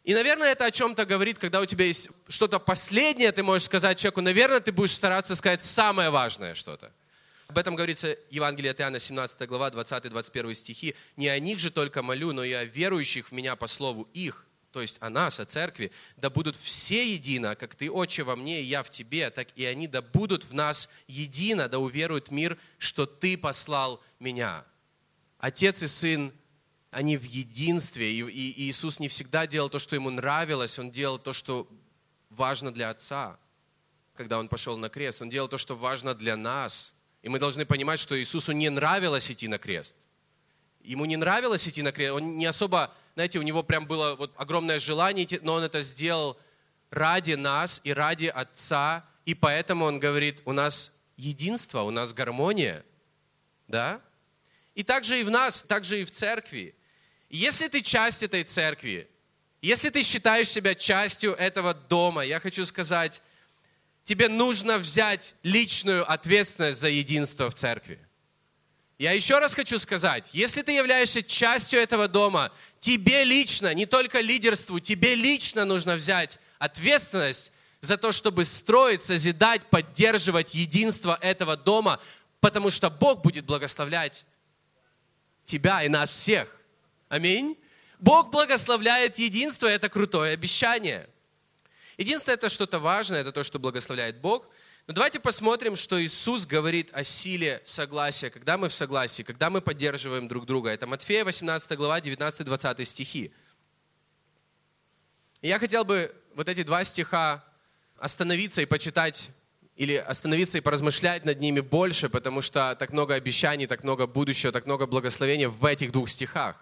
И, 0.03 0.15
наверное, 0.15 0.53
это 0.53 0.65
о 0.65 0.71
чем-то 0.71 1.05
говорит, 1.05 1.37
когда 1.37 1.61
у 1.61 1.67
тебя 1.67 1.85
есть 1.85 2.09
что-то 2.27 2.57
последнее, 2.57 3.31
ты 3.31 3.43
можешь 3.43 3.67
сказать 3.67 3.99
человеку, 3.99 4.21
наверное, 4.21 4.59
ты 4.59 4.71
будешь 4.71 4.95
стараться 4.95 5.35
сказать 5.35 5.63
самое 5.63 6.09
важное 6.09 6.55
что-то. 6.55 6.91
Об 7.51 7.57
этом 7.57 7.75
говорится 7.75 8.17
Евангелие 8.29 8.71
от 8.71 8.79
Иоанна, 8.79 8.97
17 8.97 9.45
глава, 9.45 9.69
20-21 9.71 10.53
стихи. 10.53 10.95
«Не 11.17 11.27
о 11.27 11.37
них 11.37 11.59
же 11.59 11.69
только 11.69 12.01
молю, 12.01 12.31
но 12.31 12.45
и 12.45 12.53
о 12.53 12.63
верующих 12.63 13.27
в 13.27 13.31
Меня 13.33 13.57
по 13.57 13.67
слову 13.67 14.07
их, 14.13 14.47
то 14.71 14.79
есть 14.79 14.95
о 15.01 15.09
нас, 15.09 15.37
о 15.37 15.43
церкви, 15.43 15.91
да 16.15 16.29
будут 16.29 16.55
все 16.55 17.11
едино, 17.11 17.57
как 17.57 17.75
Ты, 17.75 17.91
Отче, 17.91 18.23
во 18.23 18.37
мне, 18.37 18.61
и 18.61 18.63
я 18.63 18.83
в 18.83 18.89
Тебе, 18.89 19.29
так 19.31 19.49
и 19.57 19.65
они 19.65 19.87
да 19.87 20.01
будут 20.01 20.45
в 20.45 20.53
нас 20.53 20.87
едино, 21.07 21.67
да 21.67 21.77
уверуют 21.77 22.31
мир, 22.31 22.57
что 22.77 23.05
Ты 23.05 23.37
послал 23.37 24.01
Меня». 24.17 24.63
Отец 25.37 25.83
и 25.83 25.87
Сын, 25.87 26.31
они 26.89 27.17
в 27.17 27.23
единстве, 27.25 28.13
и, 28.13 28.21
и 28.21 28.61
Иисус 28.61 28.97
не 28.97 29.09
всегда 29.09 29.45
делал 29.45 29.69
то, 29.69 29.77
что 29.79 29.97
Ему 29.97 30.09
нравилось, 30.09 30.79
Он 30.79 30.89
делал 30.89 31.19
то, 31.19 31.33
что 31.33 31.67
важно 32.29 32.71
для 32.71 32.91
Отца, 32.91 33.37
когда 34.15 34.39
Он 34.39 34.47
пошел 34.47 34.77
на 34.77 34.87
крест. 34.87 35.21
Он 35.21 35.29
делал 35.29 35.49
то, 35.49 35.57
что 35.57 35.75
важно 35.75 36.15
для 36.15 36.37
нас– 36.37 36.95
и 37.21 37.29
мы 37.29 37.39
должны 37.39 37.65
понимать, 37.65 37.99
что 37.99 38.19
Иисусу 38.19 38.51
не 38.51 38.69
нравилось 38.69 39.29
идти 39.29 39.47
на 39.47 39.57
крест. 39.57 39.95
Ему 40.81 41.05
не 41.05 41.17
нравилось 41.17 41.67
идти 41.67 41.81
на 41.81 41.91
крест. 41.91 42.15
Он 42.15 42.37
не 42.37 42.45
особо, 42.45 42.93
знаете, 43.13 43.39
у 43.39 43.43
него 43.43 43.61
прям 43.61 43.85
было 43.85 44.15
вот 44.15 44.33
огромное 44.35 44.79
желание 44.79 45.27
но 45.41 45.53
он 45.53 45.63
это 45.63 45.83
сделал 45.83 46.39
ради 46.89 47.33
нас 47.33 47.81
и 47.83 47.93
ради 47.93 48.25
Отца. 48.25 49.05
И 49.25 49.35
поэтому 49.35 49.85
он 49.85 49.99
говорит, 49.99 50.41
у 50.45 50.51
нас 50.51 50.93
единство, 51.15 51.81
у 51.81 51.91
нас 51.91 52.13
гармония. 52.13 52.83
Да? 53.67 54.01
И 54.73 54.83
также 54.83 55.19
и 55.19 55.23
в 55.23 55.29
нас, 55.29 55.63
также 55.63 56.01
и 56.01 56.05
в 56.05 56.11
церкви. 56.11 56.75
Если 57.29 57.67
ты 57.67 57.81
часть 57.81 58.23
этой 58.23 58.43
церкви, 58.43 59.07
если 59.61 59.89
ты 59.89 60.01
считаешь 60.01 60.49
себя 60.49 60.73
частью 60.73 61.33
этого 61.33 61.75
дома, 61.75 62.25
я 62.25 62.39
хочу 62.39 62.65
сказать, 62.65 63.21
тебе 64.03 64.27
нужно 64.27 64.77
взять 64.77 65.35
личную 65.43 66.09
ответственность 66.11 66.79
за 66.79 66.89
единство 66.89 67.49
в 67.49 67.53
церкви. 67.53 67.99
Я 68.97 69.13
еще 69.13 69.39
раз 69.39 69.55
хочу 69.55 69.79
сказать, 69.79 70.29
если 70.31 70.61
ты 70.61 70.73
являешься 70.73 71.23
частью 71.23 71.79
этого 71.79 72.07
дома, 72.07 72.51
тебе 72.79 73.23
лично, 73.23 73.73
не 73.73 73.87
только 73.87 74.19
лидерству, 74.19 74.79
тебе 74.79 75.15
лично 75.15 75.65
нужно 75.65 75.95
взять 75.95 76.39
ответственность 76.59 77.51
за 77.81 77.97
то, 77.97 78.11
чтобы 78.11 78.45
строить, 78.45 79.01
созидать, 79.01 79.65
поддерживать 79.71 80.53
единство 80.53 81.17
этого 81.19 81.57
дома, 81.57 81.99
потому 82.41 82.69
что 82.69 82.91
Бог 82.91 83.23
будет 83.23 83.45
благословлять 83.45 84.25
тебя 85.45 85.81
и 85.83 85.89
нас 85.89 86.11
всех. 86.11 86.55
Аминь. 87.09 87.57
Бог 87.99 88.29
благословляет 88.29 89.17
единство, 89.17 89.67
это 89.67 89.89
крутое 89.89 90.33
обещание. 90.33 91.09
Единственное, 92.01 92.33
это 92.33 92.49
что-то 92.49 92.79
важное, 92.79 93.21
это 93.21 93.31
то, 93.31 93.43
что 93.43 93.59
благословляет 93.59 94.19
Бог. 94.21 94.47
Но 94.87 94.93
давайте 94.95 95.19
посмотрим, 95.19 95.75
что 95.75 96.03
Иисус 96.03 96.47
говорит 96.47 96.89
о 96.93 97.03
силе 97.03 97.61
согласия, 97.63 98.31
когда 98.31 98.57
мы 98.57 98.69
в 98.69 98.73
согласии, 98.73 99.21
когда 99.21 99.51
мы 99.51 99.61
поддерживаем 99.61 100.27
друг 100.27 100.47
друга. 100.47 100.71
Это 100.71 100.87
Матфея 100.87 101.23
18 101.23 101.77
глава, 101.77 101.99
19-20 101.99 102.85
стихи. 102.85 103.31
И 105.41 105.47
я 105.47 105.59
хотел 105.59 105.85
бы 105.85 106.11
вот 106.33 106.49
эти 106.49 106.63
два 106.63 106.83
стиха 106.85 107.45
остановиться 107.97 108.63
и 108.63 108.65
почитать, 108.65 109.29
или 109.75 109.93
остановиться 109.93 110.57
и 110.57 110.61
поразмышлять 110.61 111.23
над 111.23 111.39
ними 111.39 111.59
больше, 111.59 112.09
потому 112.09 112.41
что 112.41 112.75
так 112.79 112.93
много 112.93 113.13
обещаний, 113.13 113.67
так 113.67 113.83
много 113.83 114.07
будущего, 114.07 114.51
так 114.51 114.65
много 114.65 114.87
благословения 114.87 115.49
в 115.49 115.63
этих 115.65 115.91
двух 115.91 116.09
стихах. 116.09 116.55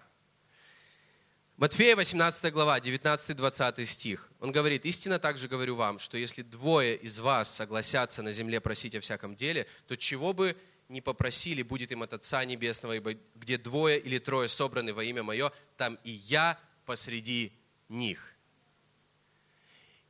Матфея 1.60 1.94
18 1.94 2.54
глава, 2.54 2.78
19-20 2.78 3.84
стих. 3.84 4.30
Он 4.40 4.50
говорит, 4.50 4.86
истинно 4.86 5.18
также 5.18 5.46
говорю 5.46 5.76
вам, 5.76 5.98
что 5.98 6.16
если 6.16 6.40
двое 6.40 6.96
из 6.96 7.18
вас 7.18 7.54
согласятся 7.54 8.22
на 8.22 8.32
земле 8.32 8.62
просить 8.62 8.94
о 8.94 9.00
всяком 9.00 9.36
деле, 9.36 9.66
то 9.86 9.94
чего 9.94 10.32
бы 10.32 10.56
не 10.88 11.02
попросили, 11.02 11.62
будет 11.62 11.92
им 11.92 12.02
от 12.02 12.14
Отца 12.14 12.42
Небесного, 12.46 12.94
ибо 12.94 13.12
где 13.34 13.58
двое 13.58 14.00
или 14.00 14.16
трое 14.16 14.48
собраны 14.48 14.94
во 14.94 15.04
имя 15.04 15.22
Мое, 15.22 15.52
там 15.76 15.98
и 16.02 16.12
я 16.12 16.58
посреди 16.86 17.52
них. 17.90 18.29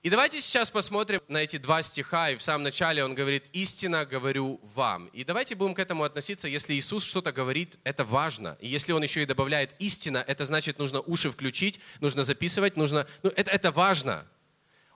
И 0.02 0.08
давайте 0.08 0.40
сейчас 0.40 0.70
посмотрим 0.70 1.20
на 1.28 1.42
эти 1.42 1.58
два 1.58 1.82
стиха, 1.82 2.30
и 2.30 2.36
в 2.36 2.42
самом 2.42 2.64
начале 2.64 3.04
он 3.04 3.14
говорит, 3.14 3.50
истинно 3.52 4.06
говорю 4.06 4.58
вам. 4.74 5.08
И 5.08 5.24
давайте 5.24 5.54
будем 5.54 5.74
к 5.74 5.78
этому 5.78 6.04
относиться, 6.04 6.48
если 6.48 6.72
Иисус 6.72 7.04
что-то 7.04 7.32
говорит, 7.32 7.78
это 7.84 8.02
важно. 8.06 8.56
И 8.62 8.68
если 8.68 8.92
он 8.92 9.02
еще 9.02 9.22
и 9.22 9.26
добавляет 9.26 9.74
истина, 9.78 10.24
это 10.26 10.46
значит, 10.46 10.78
нужно 10.78 11.02
уши 11.02 11.30
включить, 11.30 11.80
нужно 12.00 12.22
записывать, 12.22 12.78
нужно, 12.78 13.06
ну, 13.22 13.30
это, 13.36 13.50
это 13.50 13.70
важно. 13.72 14.26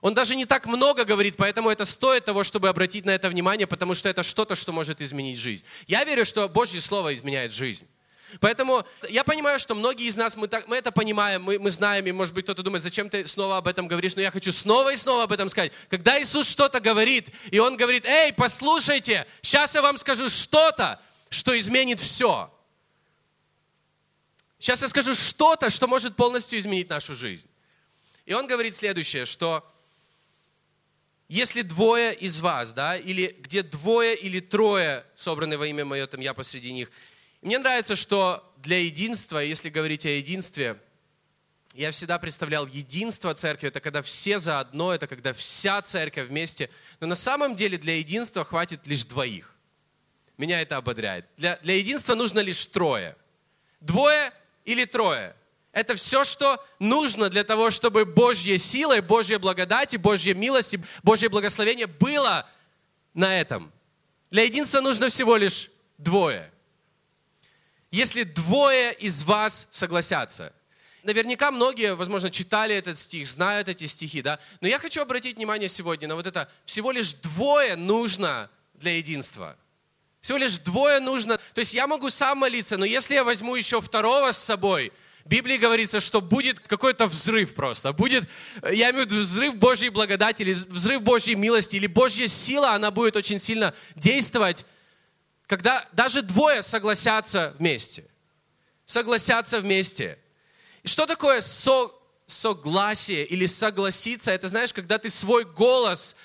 Он 0.01 0.15
даже 0.15 0.35
не 0.35 0.45
так 0.47 0.65
много 0.65 1.05
говорит, 1.05 1.35
поэтому 1.37 1.69
это 1.69 1.85
стоит 1.85 2.25
того, 2.25 2.43
чтобы 2.43 2.67
обратить 2.67 3.05
на 3.05 3.11
это 3.11 3.29
внимание, 3.29 3.67
потому 3.67 3.93
что 3.93 4.09
это 4.09 4.23
что-то, 4.23 4.55
что 4.55 4.71
может 4.71 5.01
изменить 5.01 5.37
жизнь. 5.37 5.65
Я 5.85 6.03
верю, 6.03 6.25
что 6.25 6.49
Божье 6.49 6.81
Слово 6.81 7.13
изменяет 7.13 7.53
жизнь. 7.53 7.87
Поэтому 8.39 8.85
я 9.09 9.23
понимаю, 9.23 9.59
что 9.59 9.75
многие 9.75 10.07
из 10.07 10.17
нас, 10.17 10.35
мы, 10.35 10.47
так, 10.47 10.67
мы 10.67 10.77
это 10.77 10.91
понимаем, 10.91 11.43
мы, 11.43 11.59
мы 11.59 11.71
знаем, 11.71 12.05
и 12.05 12.11
может 12.11 12.33
быть 12.33 12.45
кто-то 12.45 12.63
думает, 12.63 12.83
зачем 12.83 13.09
ты 13.09 13.25
снова 13.27 13.57
об 13.57 13.67
этом 13.67 13.87
говоришь, 13.87 14.15
но 14.15 14.21
я 14.21 14.31
хочу 14.31 14.51
снова 14.51 14.93
и 14.93 14.97
снова 14.97 15.23
об 15.23 15.31
этом 15.31 15.49
сказать. 15.49 15.71
Когда 15.89 16.21
Иисус 16.21 16.49
что-то 16.49 16.79
говорит, 16.79 17.29
и 17.51 17.59
Он 17.59 17.77
говорит, 17.77 18.05
эй, 18.05 18.33
послушайте, 18.33 19.25
сейчас 19.41 19.75
я 19.75 19.81
вам 19.81 19.97
скажу 19.97 20.29
что-то, 20.29 20.99
что 21.29 21.57
изменит 21.57 21.99
все. 21.99 22.51
Сейчас 24.59 24.81
я 24.81 24.87
скажу 24.87 25.13
что-то, 25.13 25.69
что 25.69 25.87
может 25.87 26.15
полностью 26.15 26.59
изменить 26.59 26.89
нашу 26.89 27.15
жизнь. 27.15 27.47
И 28.25 28.33
Он 28.33 28.47
говорит 28.47 28.75
следующее, 28.75 29.25
что 29.25 29.63
если 31.27 31.61
двое 31.61 32.13
из 32.13 32.39
вас, 32.39 32.73
да, 32.73 32.97
или 32.97 33.35
где 33.39 33.63
двое 33.63 34.15
или 34.15 34.39
трое 34.39 35.05
собраны 35.15 35.57
во 35.57 35.67
имя 35.67 35.85
Мое, 35.85 36.07
там 36.07 36.19
я 36.19 36.33
посреди 36.33 36.73
них– 36.73 36.91
мне 37.45 37.59
нравится, 37.59 37.95
что 37.95 38.43
для 38.57 38.79
единства, 38.79 39.37
если 39.37 39.69
говорить 39.69 40.03
о 40.07 40.09
единстве, 40.09 40.81
я 41.75 41.91
всегда 41.91 42.17
представлял 42.17 42.65
единство 42.65 43.35
церкви, 43.35 43.67
это 43.67 43.79
когда 43.79 44.01
все 44.01 44.39
заодно, 44.39 44.91
это 44.95 45.05
когда 45.05 45.31
вся 45.31 45.79
церковь 45.83 46.29
вместе. 46.29 46.71
Но 46.99 47.05
на 47.05 47.13
самом 47.13 47.55
деле 47.55 47.77
для 47.77 47.97
единства 47.97 48.43
хватит 48.43 48.87
лишь 48.87 49.03
двоих. 49.03 49.53
Меня 50.37 50.59
это 50.59 50.77
ободряет. 50.77 51.27
Для, 51.37 51.57
для 51.57 51.75
единства 51.75 52.15
нужно 52.15 52.39
лишь 52.39 52.65
трое. 52.65 53.15
Двое 53.79 54.33
или 54.63 54.85
трое. 54.85 55.35
Это 55.71 55.93
все, 55.93 56.23
что 56.23 56.65
нужно 56.79 57.29
для 57.29 57.43
того, 57.43 57.69
чтобы 57.69 58.05
Божья 58.05 58.57
сила 58.57 58.97
и 58.97 59.01
Божья 59.01 59.37
благодать 59.37 59.93
и 59.93 59.97
Божья 59.97 60.33
милость 60.33 60.73
и 60.73 60.79
Божье 61.03 61.29
благословение 61.29 61.85
было 61.85 62.49
на 63.13 63.39
этом. 63.39 63.71
Для 64.31 64.45
единства 64.45 64.81
нужно 64.81 65.09
всего 65.09 65.37
лишь 65.37 65.69
двое 65.99 66.51
если 67.91 68.23
двое 68.23 68.93
из 68.93 69.23
вас 69.23 69.67
согласятся. 69.71 70.53
Наверняка 71.03 71.51
многие, 71.51 71.93
возможно, 71.93 72.31
читали 72.31 72.75
этот 72.75 72.97
стих, 72.97 73.27
знают 73.27 73.69
эти 73.69 73.85
стихи, 73.85 74.21
да? 74.21 74.39
Но 74.59 74.67
я 74.67 74.79
хочу 74.79 75.01
обратить 75.01 75.37
внимание 75.37 75.69
сегодня 75.69 76.07
на 76.07 76.15
вот 76.15 76.25
это. 76.25 76.49
Всего 76.65 76.91
лишь 76.91 77.13
двое 77.13 77.75
нужно 77.75 78.49
для 78.73 78.97
единства. 78.97 79.55
Всего 80.19 80.39
лишь 80.39 80.57
двое 80.57 80.99
нужно. 80.99 81.37
То 81.53 81.59
есть 81.59 81.75
я 81.75 81.85
могу 81.85 82.09
сам 82.09 82.39
молиться, 82.39 82.77
но 82.77 82.85
если 82.85 83.13
я 83.13 83.23
возьму 83.23 83.55
еще 83.55 83.79
второго 83.81 84.31
с 84.31 84.39
собой, 84.39 84.91
в 85.23 85.27
Библии 85.27 85.57
говорится, 85.57 85.99
что 85.99 86.21
будет 86.21 86.59
какой-то 86.59 87.07
взрыв 87.07 87.53
просто. 87.53 87.93
Будет, 87.93 88.27
я 88.63 88.91
имею 88.91 89.07
в 89.07 89.11
виду 89.11 89.21
взрыв 89.21 89.55
Божьей 89.55 89.89
благодати, 89.89 90.43
или 90.43 90.53
взрыв 90.53 91.03
Божьей 91.03 91.35
милости, 91.35 91.75
или 91.75 91.87
Божья 91.87 92.27
сила, 92.27 92.73
она 92.73 92.89
будет 92.91 93.15
очень 93.15 93.37
сильно 93.37 93.73
действовать 93.95 94.65
когда 95.47 95.87
даже 95.91 96.21
двое 96.21 96.63
согласятся 96.63 97.55
вместе. 97.59 98.05
Согласятся 98.85 99.59
вместе. 99.59 100.19
И 100.83 100.87
что 100.87 101.05
такое 101.05 101.41
со, 101.41 101.91
согласие 102.27 103.25
или 103.25 103.45
согласиться? 103.45 104.31
Это 104.31 104.47
знаешь, 104.47 104.73
когда 104.73 104.97
ты 104.97 105.09
свой 105.09 105.45
голос 105.45 106.15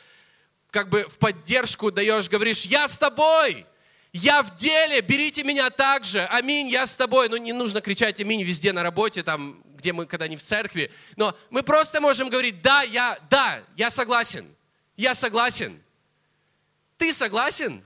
как 0.71 0.89
бы 0.89 1.05
в 1.05 1.19
поддержку 1.19 1.91
даешь, 1.91 2.29
говоришь, 2.29 2.65
я 2.65 2.87
с 2.87 2.97
тобой, 2.97 3.67
я 4.12 4.43
в 4.43 4.55
деле, 4.57 5.00
берите 5.00 5.43
меня 5.43 5.71
так 5.71 6.05
же, 6.05 6.25
аминь, 6.27 6.69
я 6.69 6.87
с 6.87 6.97
тобой. 6.97 7.29
Ну, 7.29 7.37
не 7.37 7.53
нужно 7.53 7.81
кричать 7.81 8.21
аминь 8.21 8.43
везде 8.43 8.73
на 8.73 8.83
работе, 8.83 9.23
там, 9.23 9.62
где 9.77 9.93
мы, 9.93 10.07
когда 10.07 10.29
не 10.29 10.37
в 10.37 10.43
церкви. 10.43 10.93
Но 11.17 11.37
мы 11.50 11.62
просто 11.62 12.00
можем 12.00 12.29
говорить, 12.29 12.62
да, 12.62 12.83
я, 12.83 13.19
да, 13.31 13.62
я 13.77 13.91
согласен, 13.91 14.55
я 14.97 15.15
согласен. 15.15 15.81
Ты 16.99 17.12
согласен? 17.12 17.85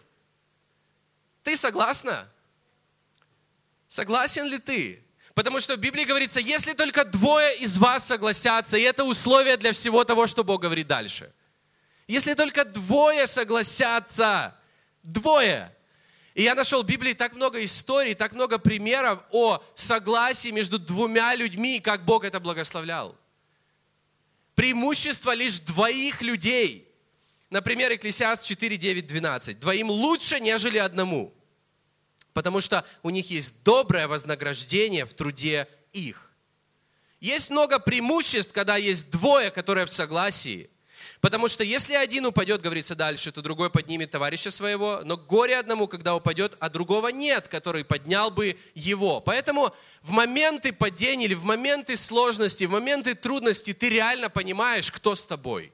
Ты 1.45 1.55
согласна? 1.57 2.29
Согласен 3.89 4.47
ли 4.47 4.59
ты? 4.59 5.05
Потому 5.35 5.61
что 5.61 5.77
в 5.77 5.79
Библии 5.79 6.05
говорится, 6.05 6.41
если 6.41 6.73
только 6.73 7.05
двое 7.05 7.57
из 7.59 7.77
вас 7.79 8.07
согласятся, 8.07 8.77
и 8.77 8.83
это 8.83 9.05
условие 9.05 9.57
для 9.57 9.73
всего 9.73 10.05
того, 10.05 10.27
что 10.27 10.43
Бог 10.43 10.63
говорит 10.63 10.87
дальше. 10.87 11.33
Если 12.09 12.35
только 12.35 12.65
двое 12.65 13.27
согласятся, 13.27 14.57
двое. 15.03 15.75
И 16.35 16.43
я 16.43 16.55
нашел 16.55 16.83
в 16.83 16.87
Библии 16.87 17.13
так 17.13 17.35
много 17.35 17.65
историй, 17.65 18.15
так 18.15 18.33
много 18.33 18.59
примеров 18.59 19.21
о 19.31 19.63
согласии 19.75 20.49
между 20.49 20.79
двумя 20.79 21.35
людьми, 21.35 21.79
как 21.79 22.05
Бог 22.05 22.25
это 22.25 22.41
благословлял. 22.41 23.17
преимущество 24.55 25.35
лишь 25.35 25.59
двоих 25.59 26.23
людей. 26.23 26.94
Например, 27.55 27.95
Экклесиаст 27.95 28.45
4, 28.45 28.77
9, 28.77 29.07
12. 29.07 29.61
Двоим 29.61 29.89
лучше, 29.89 30.41
нежели 30.41 30.77
одному. 30.77 31.33
Потому 32.33 32.61
что 32.61 32.85
у 33.05 33.11
них 33.11 33.31
есть 33.31 33.63
доброе 33.63 34.09
вознаграждение 34.09 35.05
в 35.05 35.15
труде 35.15 35.69
их. 35.93 36.33
Есть 37.21 37.51
много 37.51 37.79
преимуществ, 37.79 38.53
когда 38.53 38.77
есть 38.77 39.09
двое, 39.09 39.53
которые 39.53 39.87
в 39.87 39.93
согласии. 39.93 40.69
Потому 41.21 41.47
что 41.47 41.63
если 41.63 41.95
один 41.95 42.27
упадет, 42.27 42.61
говорится 42.61 42.97
дальше, 42.97 43.31
то 43.31 43.41
другой 43.41 43.71
поднимет 43.71 44.11
товарища 44.11 44.51
своего, 44.51 45.03
но 45.05 45.17
горе 45.17 45.57
одному, 45.57 45.87
когда 45.87 46.17
упадет, 46.17 46.57
а 46.59 46.69
другого 46.69 47.07
нет, 47.11 47.47
который 47.47 47.85
поднял 47.85 48.33
бы 48.33 48.59
его. 48.75 49.21
Поэтому 49.21 49.73
в 50.03 50.11
моменты 50.11 50.73
падения 50.73 51.27
или 51.27 51.35
в 51.35 51.45
моменты 51.45 51.97
сложности, 51.97 52.65
в 52.65 52.73
моменты 52.73 53.15
трудности 53.15 53.73
ты 53.73 53.91
реально 53.91 54.29
понимаешь, 54.29 54.91
кто 54.91 55.15
с 55.15 55.25
тобой 55.25 55.73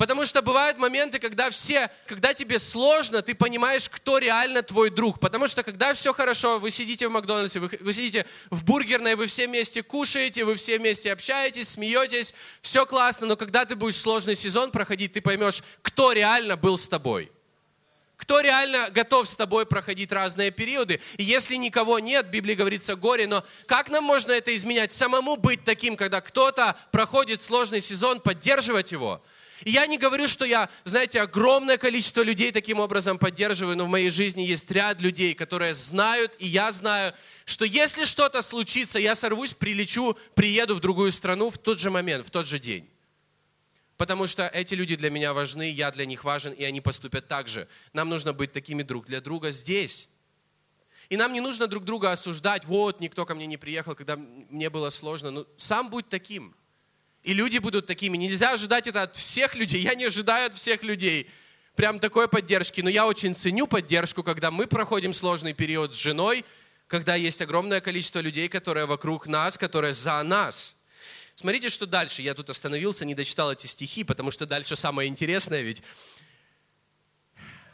Потому 0.00 0.24
что 0.24 0.40
бывают 0.40 0.78
моменты, 0.78 1.18
когда 1.18 1.50
все, 1.50 1.90
когда 2.06 2.32
тебе 2.32 2.58
сложно, 2.58 3.20
ты 3.20 3.34
понимаешь, 3.34 3.86
кто 3.86 4.16
реально 4.16 4.62
твой 4.62 4.88
друг. 4.88 5.20
Потому 5.20 5.46
что 5.46 5.62
когда 5.62 5.92
все 5.92 6.14
хорошо, 6.14 6.58
вы 6.58 6.70
сидите 6.70 7.06
в 7.06 7.10
Макдональдсе, 7.10 7.60
вы, 7.60 7.70
вы 7.82 7.92
сидите 7.92 8.24
в 8.48 8.64
бургерной, 8.64 9.14
вы 9.14 9.26
все 9.26 9.46
вместе 9.46 9.82
кушаете, 9.82 10.46
вы 10.46 10.56
все 10.56 10.78
вместе 10.78 11.12
общаетесь, 11.12 11.68
смеетесь, 11.68 12.32
все 12.62 12.86
классно, 12.86 13.26
но 13.26 13.36
когда 13.36 13.66
ты 13.66 13.76
будешь 13.76 13.98
сложный 13.98 14.36
сезон 14.36 14.70
проходить, 14.70 15.12
ты 15.12 15.20
поймешь, 15.20 15.62
кто 15.82 16.12
реально 16.12 16.56
был 16.56 16.78
с 16.78 16.88
тобой. 16.88 17.30
Кто 18.16 18.40
реально 18.40 18.88
готов 18.88 19.28
с 19.28 19.36
тобой 19.36 19.66
проходить 19.66 20.12
разные 20.12 20.50
периоды? 20.50 21.02
И 21.18 21.24
если 21.24 21.56
никого 21.56 21.98
нет, 21.98 22.24
в 22.24 22.30
Библии 22.30 22.54
говорится 22.54 22.96
горе, 22.96 23.26
но 23.26 23.44
как 23.66 23.90
нам 23.90 24.04
можно 24.04 24.32
это 24.32 24.54
изменять? 24.56 24.92
Самому 24.92 25.36
быть 25.36 25.62
таким, 25.66 25.94
когда 25.94 26.22
кто-то 26.22 26.74
проходит 26.90 27.42
сложный 27.42 27.82
сезон, 27.82 28.20
поддерживать 28.20 28.92
его– 28.92 29.22
и 29.64 29.70
я 29.70 29.86
не 29.86 29.98
говорю, 29.98 30.28
что 30.28 30.44
я, 30.44 30.68
знаете, 30.84 31.20
огромное 31.20 31.76
количество 31.76 32.22
людей 32.22 32.52
таким 32.52 32.80
образом 32.80 33.18
поддерживаю, 33.18 33.76
но 33.76 33.84
в 33.84 33.88
моей 33.88 34.10
жизни 34.10 34.42
есть 34.42 34.70
ряд 34.70 35.00
людей, 35.00 35.34
которые 35.34 35.74
знают, 35.74 36.34
и 36.38 36.46
я 36.46 36.72
знаю, 36.72 37.14
что 37.44 37.64
если 37.64 38.04
что-то 38.04 38.42
случится, 38.42 38.98
я 38.98 39.14
сорвусь, 39.14 39.54
прилечу, 39.54 40.16
приеду 40.34 40.74
в 40.74 40.80
другую 40.80 41.12
страну 41.12 41.50
в 41.50 41.58
тот 41.58 41.80
же 41.80 41.90
момент, 41.90 42.26
в 42.26 42.30
тот 42.30 42.46
же 42.46 42.58
день. 42.58 42.88
Потому 43.96 44.26
что 44.26 44.46
эти 44.46 44.72
люди 44.72 44.96
для 44.96 45.10
меня 45.10 45.34
важны, 45.34 45.70
я 45.70 45.90
для 45.90 46.06
них 46.06 46.24
важен, 46.24 46.52
и 46.52 46.64
они 46.64 46.80
поступят 46.80 47.28
так 47.28 47.48
же. 47.48 47.68
Нам 47.92 48.08
нужно 48.08 48.32
быть 48.32 48.52
такими 48.52 48.82
друг 48.82 49.04
для 49.04 49.20
друга 49.20 49.50
здесь. 49.50 50.08
И 51.10 51.16
нам 51.16 51.34
не 51.34 51.40
нужно 51.40 51.66
друг 51.66 51.84
друга 51.84 52.12
осуждать. 52.12 52.64
Вот, 52.64 53.00
никто 53.00 53.26
ко 53.26 53.34
мне 53.34 53.44
не 53.44 53.58
приехал, 53.58 53.94
когда 53.94 54.16
мне 54.16 54.70
было 54.70 54.88
сложно. 54.88 55.30
Ну, 55.30 55.46
сам 55.58 55.90
будь 55.90 56.08
таким. 56.08 56.54
И 57.22 57.34
люди 57.34 57.58
будут 57.58 57.86
такими. 57.86 58.16
Нельзя 58.16 58.52
ожидать 58.52 58.86
это 58.86 59.02
от 59.02 59.16
всех 59.16 59.54
людей. 59.54 59.82
Я 59.82 59.94
не 59.94 60.06
ожидаю 60.06 60.46
от 60.46 60.54
всех 60.54 60.82
людей 60.82 61.30
прям 61.74 61.98
такой 61.98 62.28
поддержки. 62.28 62.80
Но 62.80 62.90
я 62.90 63.06
очень 63.06 63.34
ценю 63.34 63.66
поддержку, 63.66 64.22
когда 64.22 64.50
мы 64.50 64.66
проходим 64.66 65.14
сложный 65.14 65.54
период 65.54 65.94
с 65.94 65.96
женой, 65.96 66.44
когда 66.86 67.14
есть 67.14 67.40
огромное 67.40 67.80
количество 67.80 68.20
людей, 68.20 68.48
которые 68.48 68.86
вокруг 68.86 69.26
нас, 69.26 69.56
которые 69.56 69.92
за 69.92 70.22
нас. 70.22 70.76
Смотрите, 71.34 71.68
что 71.68 71.86
дальше. 71.86 72.20
Я 72.20 72.34
тут 72.34 72.50
остановился, 72.50 73.04
не 73.04 73.14
дочитал 73.14 73.52
эти 73.52 73.66
стихи, 73.66 74.04
потому 74.04 74.30
что 74.30 74.44
дальше 74.44 74.76
самое 74.76 75.08
интересное 75.08 75.62
ведь. 75.62 75.82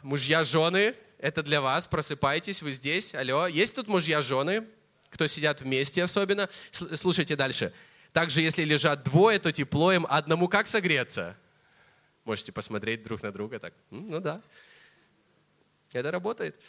Мужья, 0.03 0.43
жены, 0.43 0.95
это 1.17 1.43
для 1.43 1.59
вас. 1.59 1.87
Просыпайтесь, 1.87 2.61
вы 2.61 2.71
здесь. 2.71 3.13
Алло. 3.13 3.47
Есть 3.47 3.75
тут 3.75 3.87
мужья, 3.87 4.21
жены? 4.21 4.65
Кто 5.09 5.27
сидят 5.27 5.61
вместе 5.61 6.03
особенно? 6.03 6.47
Слушайте 6.71 7.35
дальше. 7.35 7.73
Также, 8.17 8.41
если 8.41 8.63
лежат 8.63 9.03
двое, 9.03 9.37
то 9.37 9.51
тепло 9.51 9.93
им 9.93 10.07
одному 10.09 10.47
как 10.47 10.65
согреться? 10.65 11.37
Можете 12.25 12.51
посмотреть 12.51 13.03
друг 13.03 13.21
на 13.21 13.31
друга 13.31 13.59
так. 13.59 13.75
Ну 13.91 14.19
да. 14.19 14.41
Это 15.91 16.09
работает. 16.09 16.59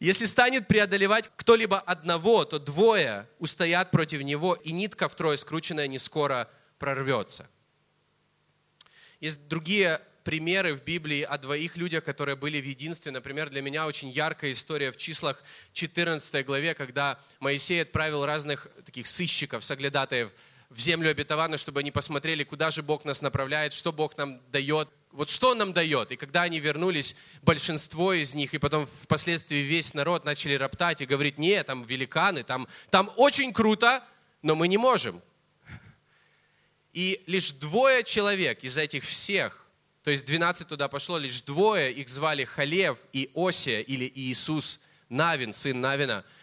Если 0.00 0.26
станет 0.26 0.68
преодолевать 0.68 1.30
кто-либо 1.34 1.80
одного, 1.80 2.44
то 2.44 2.58
двое 2.58 3.26
устоят 3.38 3.90
против 3.90 4.20
него, 4.20 4.52
и 4.52 4.70
нитка 4.70 5.08
втрое 5.08 5.38
скрученная 5.38 5.86
не 5.86 5.98
скоро 5.98 6.46
прорвется. 6.78 7.48
Есть 9.18 9.48
другие 9.48 10.02
примеры 10.24 10.74
в 10.74 10.84
Библии 10.84 11.22
о 11.22 11.38
двоих 11.38 11.78
людях, 11.78 12.04
которые 12.04 12.36
были 12.36 12.60
в 12.60 12.66
единстве. 12.66 13.12
Например, 13.12 13.48
для 13.48 13.62
меня 13.62 13.86
очень 13.86 14.10
яркая 14.10 14.52
история 14.52 14.92
в 14.92 14.98
числах 14.98 15.42
14 15.72 16.44
главе, 16.44 16.74
когда 16.74 17.18
Моисей 17.40 17.80
отправил 17.80 18.26
разных 18.26 18.68
таких 18.84 19.06
сыщиков, 19.06 19.64
соглядатаев– 19.64 20.30
в 20.70 20.80
землю 20.80 21.10
обетованную, 21.10 21.58
чтобы 21.58 21.80
они 21.80 21.90
посмотрели, 21.90 22.44
куда 22.44 22.70
же 22.70 22.82
Бог 22.82 23.04
нас 23.04 23.22
направляет, 23.22 23.72
что 23.72 23.92
Бог 23.92 24.16
нам 24.18 24.40
дает, 24.50 24.88
вот 25.12 25.30
что 25.30 25.54
нам 25.54 25.72
дает. 25.72 26.12
И 26.12 26.16
когда 26.16 26.42
они 26.42 26.60
вернулись, 26.60 27.16
большинство 27.42 28.12
из 28.12 28.34
них, 28.34 28.52
и 28.52 28.58
потом 28.58 28.86
впоследствии 29.02 29.56
весь 29.58 29.94
народ 29.94 30.24
начали 30.24 30.54
роптать 30.54 31.00
и 31.00 31.06
говорить, 31.06 31.38
нет, 31.38 31.66
там 31.66 31.84
великаны, 31.84 32.42
там, 32.42 32.68
там 32.90 33.10
очень 33.16 33.52
круто, 33.52 34.04
но 34.42 34.54
мы 34.54 34.68
не 34.68 34.76
можем. 34.76 35.22
И 36.92 37.22
лишь 37.26 37.52
двое 37.52 38.04
человек 38.04 38.62
из 38.62 38.76
этих 38.76 39.04
всех, 39.04 39.64
то 40.04 40.10
есть 40.10 40.26
12 40.26 40.68
туда 40.68 40.88
пошло, 40.88 41.16
лишь 41.18 41.40
двое, 41.42 41.92
их 41.92 42.08
звали 42.08 42.44
Халев 42.44 42.98
и 43.12 43.30
Осия, 43.34 43.80
или 43.80 44.10
Иисус 44.14 44.80
Навин, 45.08 45.54
сын 45.54 45.80
Навина– 45.80 46.24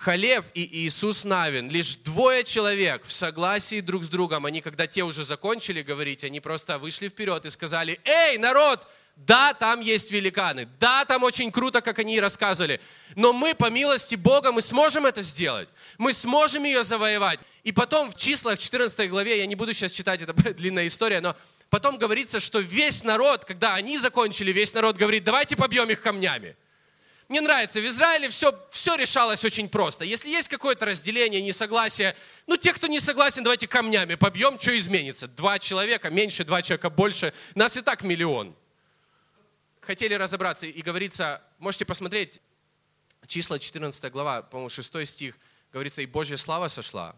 Халев 0.00 0.46
и 0.54 0.86
Иисус 0.86 1.24
Навин, 1.24 1.68
лишь 1.68 1.96
двое 1.96 2.42
человек 2.42 3.04
в 3.04 3.12
согласии 3.12 3.82
друг 3.82 4.02
с 4.02 4.08
другом, 4.08 4.46
они, 4.46 4.62
когда 4.62 4.86
те 4.86 5.02
уже 5.02 5.24
закончили 5.24 5.82
говорить, 5.82 6.24
они 6.24 6.40
просто 6.40 6.78
вышли 6.78 7.10
вперед 7.10 7.44
и 7.44 7.50
сказали, 7.50 8.00
эй, 8.04 8.38
народ, 8.38 8.88
да, 9.16 9.52
там 9.52 9.80
есть 9.80 10.10
великаны, 10.10 10.66
да, 10.78 11.04
там 11.04 11.22
очень 11.22 11.52
круто, 11.52 11.82
как 11.82 11.98
они 11.98 12.16
и 12.16 12.20
рассказывали, 12.20 12.80
но 13.14 13.34
мы, 13.34 13.54
по 13.54 13.68
милости 13.68 14.14
Бога, 14.14 14.52
мы 14.52 14.62
сможем 14.62 15.04
это 15.04 15.20
сделать, 15.20 15.68
мы 15.98 16.14
сможем 16.14 16.64
ее 16.64 16.82
завоевать. 16.82 17.38
И 17.62 17.70
потом 17.70 18.10
в 18.10 18.16
числах 18.16 18.58
14 18.58 19.10
главе, 19.10 19.36
я 19.36 19.44
не 19.44 19.54
буду 19.54 19.74
сейчас 19.74 19.92
читать, 19.92 20.22
это 20.22 20.32
длинная 20.54 20.86
история, 20.86 21.20
но 21.20 21.36
потом 21.68 21.98
говорится, 21.98 22.40
что 22.40 22.60
весь 22.60 23.04
народ, 23.04 23.44
когда 23.44 23.74
они 23.74 23.98
закончили, 23.98 24.50
весь 24.50 24.72
народ 24.72 24.96
говорит, 24.96 25.24
давайте 25.24 25.56
побьем 25.56 25.90
их 25.90 26.00
камнями. 26.00 26.56
Мне 27.30 27.42
нравится, 27.42 27.78
в 27.78 27.86
Израиле 27.86 28.28
все, 28.28 28.52
все 28.72 28.96
решалось 28.96 29.44
очень 29.44 29.68
просто. 29.68 30.04
Если 30.04 30.28
есть 30.28 30.48
какое-то 30.48 30.84
разделение, 30.84 31.40
несогласие, 31.40 32.16
ну, 32.48 32.56
те, 32.56 32.72
кто 32.72 32.88
не 32.88 32.98
согласен, 32.98 33.44
давайте 33.44 33.68
камнями 33.68 34.16
побьем, 34.16 34.58
что 34.58 34.76
изменится? 34.76 35.28
Два 35.28 35.60
человека 35.60 36.10
меньше, 36.10 36.42
два 36.44 36.60
человека 36.60 36.90
больше, 36.90 37.32
нас 37.54 37.76
и 37.76 37.82
так 37.82 38.02
миллион. 38.02 38.56
Хотели 39.80 40.14
разобраться, 40.14 40.66
и 40.66 40.82
говорится, 40.82 41.40
можете 41.60 41.84
посмотреть, 41.84 42.40
числа 43.28 43.60
14 43.60 44.10
глава, 44.10 44.42
по-моему, 44.42 44.68
6 44.68 45.06
стих, 45.06 45.38
говорится, 45.72 46.02
и 46.02 46.06
Божья 46.06 46.36
слава 46.36 46.66
сошла, 46.66 47.14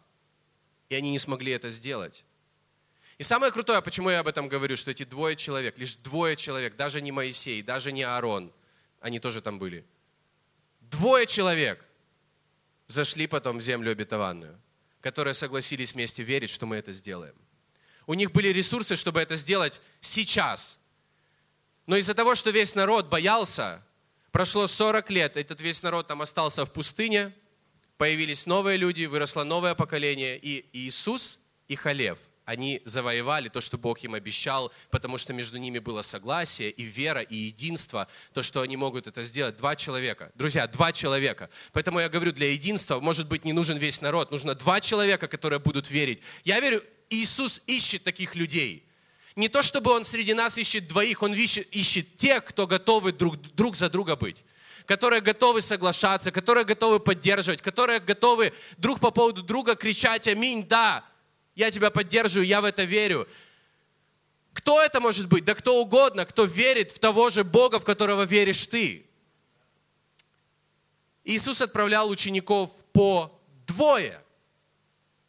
и 0.91 0.95
они 0.95 1.11
не 1.11 1.19
смогли 1.19 1.53
это 1.53 1.71
сделать. 1.71 2.27
И 3.17 3.23
самое 3.23 3.51
крутое, 3.51 3.81
почему 3.81 4.11
я 4.11 4.21
об 4.21 4.29
этом 4.29 4.47
говорю, 4.47 4.77
что 4.77 4.91
эти 4.91 5.05
двое 5.05 5.37
человек, 5.37 5.79
лишь 5.79 5.95
двое 5.95 6.37
человек, 6.37 6.77
даже 6.77 7.01
не 7.01 7.13
Моисей, 7.13 7.63
даже 7.63 7.93
не 7.93 8.03
Аарон, 8.03 8.53
они 9.01 9.19
тоже 9.19 9.41
там 9.41 9.59
были– 9.59 9.87
Двое 10.93 11.27
человек 11.27 11.85
зашли 12.87 13.27
потом 13.27 13.59
в 13.59 13.63
землю 13.63 13.91
обетованную, 13.91 14.61
которые 15.01 15.35
согласились 15.35 15.95
вместе 15.95 16.23
верить, 16.23 16.51
что 16.51 16.67
мы 16.67 16.77
это 16.77 16.93
сделаем. 16.93 17.35
У 18.07 18.15
них 18.15 18.31
были 18.31 18.49
ресурсы, 18.49 18.95
чтобы 18.95 19.21
это 19.21 19.37
сделать 19.37 19.81
сейчас. 20.01 20.79
Но 21.87 21.97
из-за 21.97 22.15
того, 22.15 22.35
что 22.35 22.51
весь 22.51 22.75
народ 22.75 23.09
боялся, 23.09 23.83
прошло 24.33 24.67
40 24.67 25.11
лет, 25.11 25.37
этот 25.37 25.63
весь 25.63 25.83
народ 25.83 26.09
там 26.09 26.21
остался 26.21 26.67
в 26.67 26.73
пустыне, 26.73 27.33
появились 27.97 28.47
новые 28.47 28.77
люди, 28.77 29.07
выросло 29.07 29.45
новое 29.45 29.75
поколение, 29.75 30.39
и 30.39 30.67
Иисус 30.73 31.41
и 31.69 31.75
Халев– 31.75 32.19
они 32.45 32.83
завоевали 32.85 33.49
то, 33.49 33.61
что 33.61 33.79
Бог 33.79 34.03
им 34.03 34.15
обещал, 34.15 34.73
потому 34.91 35.19
что 35.19 35.33
между 35.33 35.59
ними 35.59 35.79
было 35.79 36.03
согласие 36.03 36.71
и 36.71 36.83
вера, 36.83 37.21
и 37.21 37.37
единство, 37.37 38.09
то, 38.33 38.43
что 38.43 38.63
они 38.63 38.77
могут 38.77 39.07
это 39.07 39.23
сделать. 39.23 39.57
Два 39.57 39.77
человека. 39.77 40.33
Друзья, 40.35 40.67
два 40.67 40.93
человека. 40.93 41.51
Поэтому 41.73 42.01
я 42.01 42.09
говорю, 42.09 42.33
для 42.33 42.51
единства, 42.51 42.99
может 43.01 43.29
быть, 43.29 43.45
не 43.45 43.53
нужен 43.53 43.79
весь 43.79 44.01
народ, 44.01 44.31
нужно 44.31 44.55
два 44.55 44.81
человека, 44.81 45.29
которые 45.29 45.61
будут 45.61 45.91
верить. 45.91 46.21
Я 46.45 46.59
верю, 46.61 46.83
Иисус 47.11 47.61
ищет 47.67 48.03
таких 48.03 48.35
людей. 48.35 48.87
Не 49.37 49.49
то, 49.49 49.63
чтобы 49.63 49.93
Он 49.93 50.05
среди 50.05 50.35
нас 50.35 50.59
ищет 50.59 50.89
двоих, 50.89 51.23
Он 51.23 51.33
ищет, 51.33 51.69
ищет 51.71 52.17
тех, 52.17 52.45
кто 52.45 52.67
готовы 52.67 53.13
друг, 53.13 53.41
друг 53.55 53.77
за 53.77 53.89
друга 53.89 54.17
быть 54.17 54.45
которые 54.85 55.21
готовы 55.21 55.63
соглашаться, 55.63 56.33
которые 56.33 56.65
готовы 56.65 56.99
поддерживать, 56.99 57.63
которые 57.63 58.01
готовы 58.01 58.53
друг 58.79 58.99
по 58.99 59.13
поводу 59.13 59.41
друга 59.41 59.77
кричать 59.77 60.27
«Аминь, 60.27 60.67
да!» 60.67 61.05
Я 61.55 61.71
тебя 61.71 61.91
поддерживаю, 61.91 62.47
я 62.47 62.61
в 62.61 62.65
это 62.65 62.85
верю. 62.85 63.29
Кто 64.53 64.83
это 64.83 65.01
может 65.01 65.29
быть? 65.29 65.45
Да 65.45 65.55
кто 65.55 65.81
угодно, 65.81 66.25
кто 66.27 66.45
верит 66.45 66.93
в 66.93 66.99
того 66.99 67.31
же 67.31 67.45
Бога, 67.45 67.79
в 67.79 67.85
которого 67.85 68.23
веришь 68.25 68.67
ты. 68.67 69.07
Иисус 71.25 71.61
отправлял 71.61 72.09
учеников 72.09 72.71
по 72.93 73.41
двое. 73.67 74.23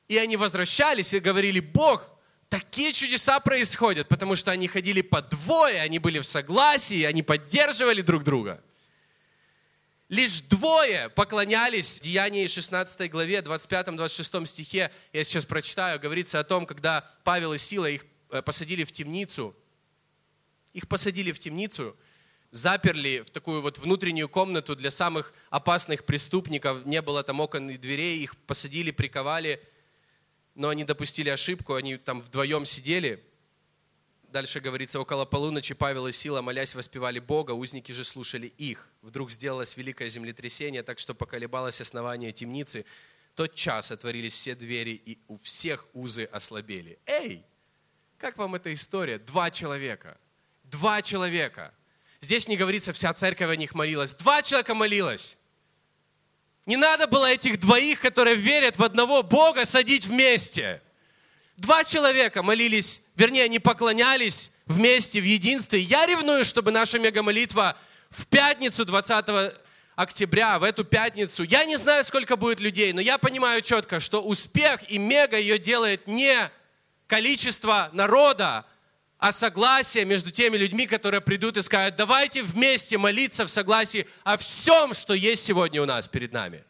И 0.07 0.17
они 0.17 0.37
возвращались 0.37 1.13
и 1.13 1.19
говорили, 1.19 1.59
Бог, 1.59 2.09
такие 2.49 2.93
чудеса 2.93 3.39
происходят, 3.39 4.07
потому 4.07 4.35
что 4.35 4.51
они 4.51 4.67
ходили 4.67 5.01
по 5.01 5.21
двое, 5.21 5.81
они 5.81 5.99
были 5.99 6.19
в 6.19 6.25
согласии, 6.25 7.03
они 7.03 7.23
поддерживали 7.23 8.01
друг 8.01 8.23
друга. 8.23 8.61
Лишь 10.09 10.41
двое 10.41 11.09
поклонялись. 11.09 11.99
В 11.99 12.03
Деянии 12.03 12.47
16 12.47 13.09
главе, 13.09 13.39
25-26 13.39 14.45
стихе, 14.45 14.91
я 15.11 15.23
сейчас 15.23 15.45
прочитаю, 15.45 15.99
говорится 15.99 16.39
о 16.39 16.43
том, 16.43 16.65
когда 16.65 17.09
Павел 17.23 17.53
и 17.53 17.57
Сила 17.57 17.87
их 17.87 18.05
э, 18.29 18.41
посадили 18.41 18.83
в 18.83 18.91
темницу. 18.91 19.55
Их 20.73 20.87
посадили 20.87 21.31
в 21.31 21.39
темницу, 21.39 21.95
заперли 22.51 23.23
в 23.25 23.29
такую 23.29 23.61
вот 23.61 23.77
внутреннюю 23.77 24.27
комнату 24.27 24.75
для 24.75 24.91
самых 24.91 25.33
опасных 25.49 26.05
преступников. 26.05 26.85
Не 26.85 27.01
было 27.01 27.23
там 27.23 27.39
окон 27.39 27.69
и 27.69 27.77
дверей, 27.77 28.19
их 28.19 28.35
посадили, 28.37 28.91
приковали– 28.91 29.61
но 30.55 30.69
они 30.69 30.83
допустили 30.83 31.29
ошибку, 31.29 31.75
они 31.75 31.97
там 31.97 32.21
вдвоем 32.21 32.65
сидели. 32.65 33.23
Дальше 34.33 34.59
говорится, 34.59 34.99
около 34.99 35.25
полуночи 35.25 35.75
Павел 35.75 36.07
и 36.07 36.11
Сила, 36.11 36.41
молясь, 36.41 36.73
воспевали 36.73 37.19
Бога, 37.19 37.51
узники 37.51 37.91
же 37.91 38.03
слушали 38.03 38.47
их. 38.47 38.89
Вдруг 39.03 39.29
сделалось 39.29 39.77
великое 39.77 40.09
землетрясение, 40.09 40.81
так 40.81 40.97
что 40.97 41.13
поколебалось 41.13 41.79
основание 41.79 42.31
темницы. 42.31 42.83
Тот 43.35 43.53
час 43.53 43.91
отворились 43.91 44.33
все 44.33 44.55
двери, 44.55 44.99
и 45.05 45.19
у 45.27 45.37
всех 45.37 45.85
узы 45.93 46.23
ослабели. 46.23 46.97
Эй, 47.05 47.45
как 48.17 48.39
вам 48.39 48.55
эта 48.55 48.73
история? 48.73 49.19
Два 49.19 49.51
человека. 49.51 50.17
Два 50.63 51.03
человека. 51.03 51.71
Здесь 52.19 52.47
не 52.47 52.57
говорится, 52.57 52.91
вся 52.91 53.13
церковь 53.13 53.51
о 53.51 53.55
них 53.55 53.75
молилась. 53.75 54.15
Два 54.15 54.41
человека 54.41 54.73
молилась. 54.73 55.37
Не 56.65 56.77
надо 56.77 57.05
было 57.05 57.27
этих 57.27 57.59
двоих, 57.59 57.99
которые 57.99 58.35
верят 58.35 58.79
в 58.79 58.83
одного 58.83 59.21
Бога, 59.21 59.63
садить 59.65 60.07
вместе. 60.07 60.81
Два 61.57 61.83
человека 61.83 62.41
молились, 62.41 63.01
вернее, 63.15 63.43
они 63.43 63.59
поклонялись 63.59 64.51
вместе 64.65 65.21
в 65.21 65.23
единстве. 65.23 65.79
Я 65.79 66.05
ревную, 66.05 66.45
чтобы 66.45 66.71
наша 66.71 66.97
мегамолитва 66.97 67.77
в 68.09 68.25
пятницу 68.25 68.85
20 68.85 69.53
октября, 69.95 70.57
в 70.57 70.63
эту 70.63 70.83
пятницу, 70.83 71.43
я 71.43 71.65
не 71.65 71.77
знаю, 71.77 72.03
сколько 72.03 72.37
будет 72.37 72.59
людей, 72.59 72.91
но 72.93 73.01
я 73.01 73.17
понимаю 73.17 73.61
четко, 73.61 73.99
что 73.99 74.21
успех 74.21 74.89
и 74.89 74.97
мега 74.97 75.37
ее 75.37 75.59
делает 75.59 76.07
не 76.07 76.49
количество 77.05 77.89
народа, 77.93 78.65
а 79.19 79.31
согласие 79.31 80.03
между 80.03 80.31
теми 80.31 80.57
людьми, 80.57 80.87
которые 80.87 81.21
придут 81.21 81.57
и 81.57 81.61
скажут, 81.61 81.95
давайте 81.95 82.43
вместе 82.43 82.97
молиться 82.97 83.45
в 83.45 83.49
согласии 83.49 84.07
о 84.23 84.37
всем, 84.37 84.93
что 84.93 85.13
есть 85.13 85.45
сегодня 85.45 85.81
у 85.81 85.85
нас 85.85 86.07
перед 86.07 86.33
нами. 86.33 86.63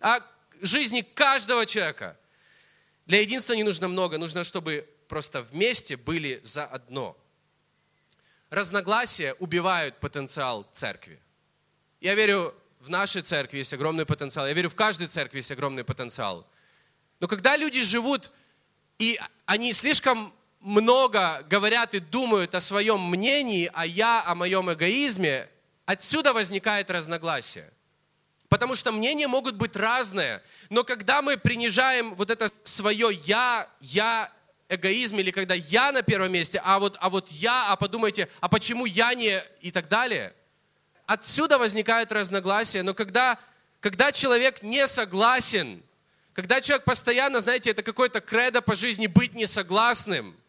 О 0.00 0.20
жизни 0.62 1.02
каждого 1.02 1.66
человека. 1.66 2.16
Для 3.10 3.22
единства 3.22 3.54
не 3.54 3.64
нужно 3.64 3.88
много, 3.88 4.18
нужно, 4.18 4.44
чтобы 4.44 4.88
просто 5.08 5.42
вместе 5.42 5.96
были 5.96 6.40
заодно. 6.44 7.16
Разногласия 8.50 9.34
убивают 9.40 9.98
потенциал 9.98 10.64
церкви. 10.72 11.18
Я 12.00 12.14
верю, 12.14 12.54
в 12.78 12.88
нашей 12.88 13.22
церкви 13.22 13.58
есть 13.58 13.72
огромный 13.72 14.06
потенциал. 14.06 14.46
Я 14.46 14.52
верю, 14.52 14.70
в 14.70 14.76
каждой 14.76 15.08
церкви 15.08 15.38
есть 15.38 15.50
огромный 15.50 15.82
потенциал. 15.82 16.46
Но 17.18 17.26
когда 17.26 17.56
люди 17.56 17.82
живут, 17.82 18.30
и 19.00 19.18
они 19.44 19.72
слишком 19.72 20.32
много 20.60 21.44
говорят 21.50 21.94
и 21.94 21.98
думают 21.98 22.54
о 22.54 22.60
своем 22.60 23.00
мнении, 23.00 23.68
а 23.74 23.86
я 23.86 24.22
о 24.24 24.36
моем 24.36 24.72
эгоизме, 24.72 25.48
отсюда 25.84 26.32
возникает 26.32 26.92
разногласие. 26.92 27.72
Потому 28.50 28.74
что 28.74 28.90
мнения 28.90 29.28
могут 29.28 29.54
быть 29.54 29.76
разные, 29.76 30.42
но 30.70 30.82
когда 30.82 31.22
мы 31.22 31.36
принижаем 31.38 32.16
вот 32.16 32.30
это 32.30 32.50
свое 32.64 33.10
«я», 33.24 33.68
«я», 33.80 34.30
эгоизм, 34.68 35.18
или 35.18 35.30
когда 35.30 35.54
«я» 35.54 35.92
на 35.92 36.02
первом 36.02 36.32
месте, 36.32 36.60
а 36.64 36.80
вот, 36.80 36.96
а 37.00 37.10
вот 37.10 37.28
«я», 37.30 37.68
а 37.70 37.76
подумайте, 37.76 38.28
а 38.40 38.48
почему 38.48 38.86
«я» 38.86 39.14
не 39.14 39.40
и 39.60 39.70
так 39.70 39.88
далее, 39.88 40.34
отсюда 41.06 41.58
возникает 41.58 42.10
разногласие. 42.10 42.82
Но 42.82 42.92
когда, 42.92 43.38
когда 43.78 44.10
человек 44.10 44.64
не 44.64 44.88
согласен, 44.88 45.80
когда 46.32 46.60
человек 46.60 46.84
постоянно, 46.84 47.40
знаете, 47.40 47.70
это 47.70 47.84
какой-то 47.84 48.20
кредо 48.20 48.60
по 48.62 48.74
жизни 48.74 49.06
быть 49.06 49.32
несогласным– 49.32 50.36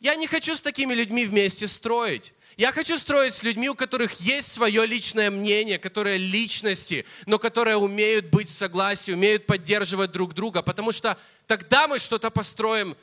я 0.00 0.14
не 0.14 0.26
хочу 0.26 0.54
с 0.54 0.60
такими 0.60 0.94
людьми 0.94 1.24
вместе 1.24 1.66
строить. 1.66 2.34
Я 2.56 2.72
хочу 2.72 2.96
строить 2.96 3.34
с 3.34 3.42
людьми, 3.42 3.68
у 3.68 3.74
которых 3.74 4.18
есть 4.18 4.50
свое 4.50 4.86
личное 4.86 5.30
мнение, 5.30 5.78
которые 5.78 6.16
личности, 6.16 7.04
но 7.26 7.38
которые 7.38 7.76
умеют 7.76 8.26
быть 8.30 8.48
в 8.48 8.54
согласии, 8.54 9.12
умеют 9.12 9.44
поддерживать 9.44 10.12
друг 10.12 10.32
друга, 10.32 10.62
потому 10.62 10.90
что 10.92 11.18
тогда 11.46 11.86
мы 11.86 11.98
что-то 11.98 12.30
построим 12.30 12.96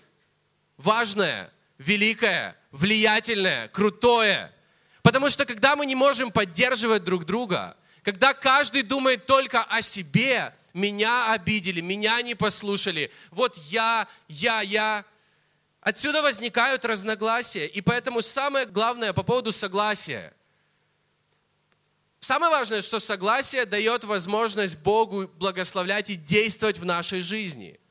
важное, 0.78 1.52
великое, 1.78 2.58
влиятельное, 2.72 3.68
крутое. 3.68 4.52
Потому 5.04 5.30
что 5.30 5.46
когда 5.46 5.76
мы 5.76 5.86
не 5.86 5.94
можем 5.94 6.32
поддерживать 6.32 7.04
друг 7.04 7.26
друга, 7.26 7.78
когда 8.02 8.34
каждый 8.34 8.82
думает 8.82 9.28
только 9.28 9.64
о 9.64 9.84
себе, 9.84 10.52
меня 10.74 11.32
обидели, 11.32 11.80
меня 11.80 12.20
не 12.24 12.34
послушали, 12.34 13.12
вот 13.30 13.56
я, 13.70 14.08
я, 14.28 14.62
я, 14.62 15.06
Отсюда 15.84 16.22
возникают 16.22 16.86
разногласия. 16.86 17.68
И 17.68 17.82
поэтому 17.82 18.22
самое 18.22 18.66
главное 18.66 19.12
по 19.12 19.22
поводу 19.22 19.52
согласия. 19.52 20.34
Самое 22.22 22.50
важное, 22.50 22.82
что 22.82 23.00
согласие 23.00 23.66
дает 23.66 24.06
возможность 24.06 24.78
Богу 24.78 25.28
благословлять 25.28 26.10
и 26.10 26.16
действовать 26.16 26.78
в 26.78 26.86
нашей 26.86 27.20
жизни. 27.20 27.82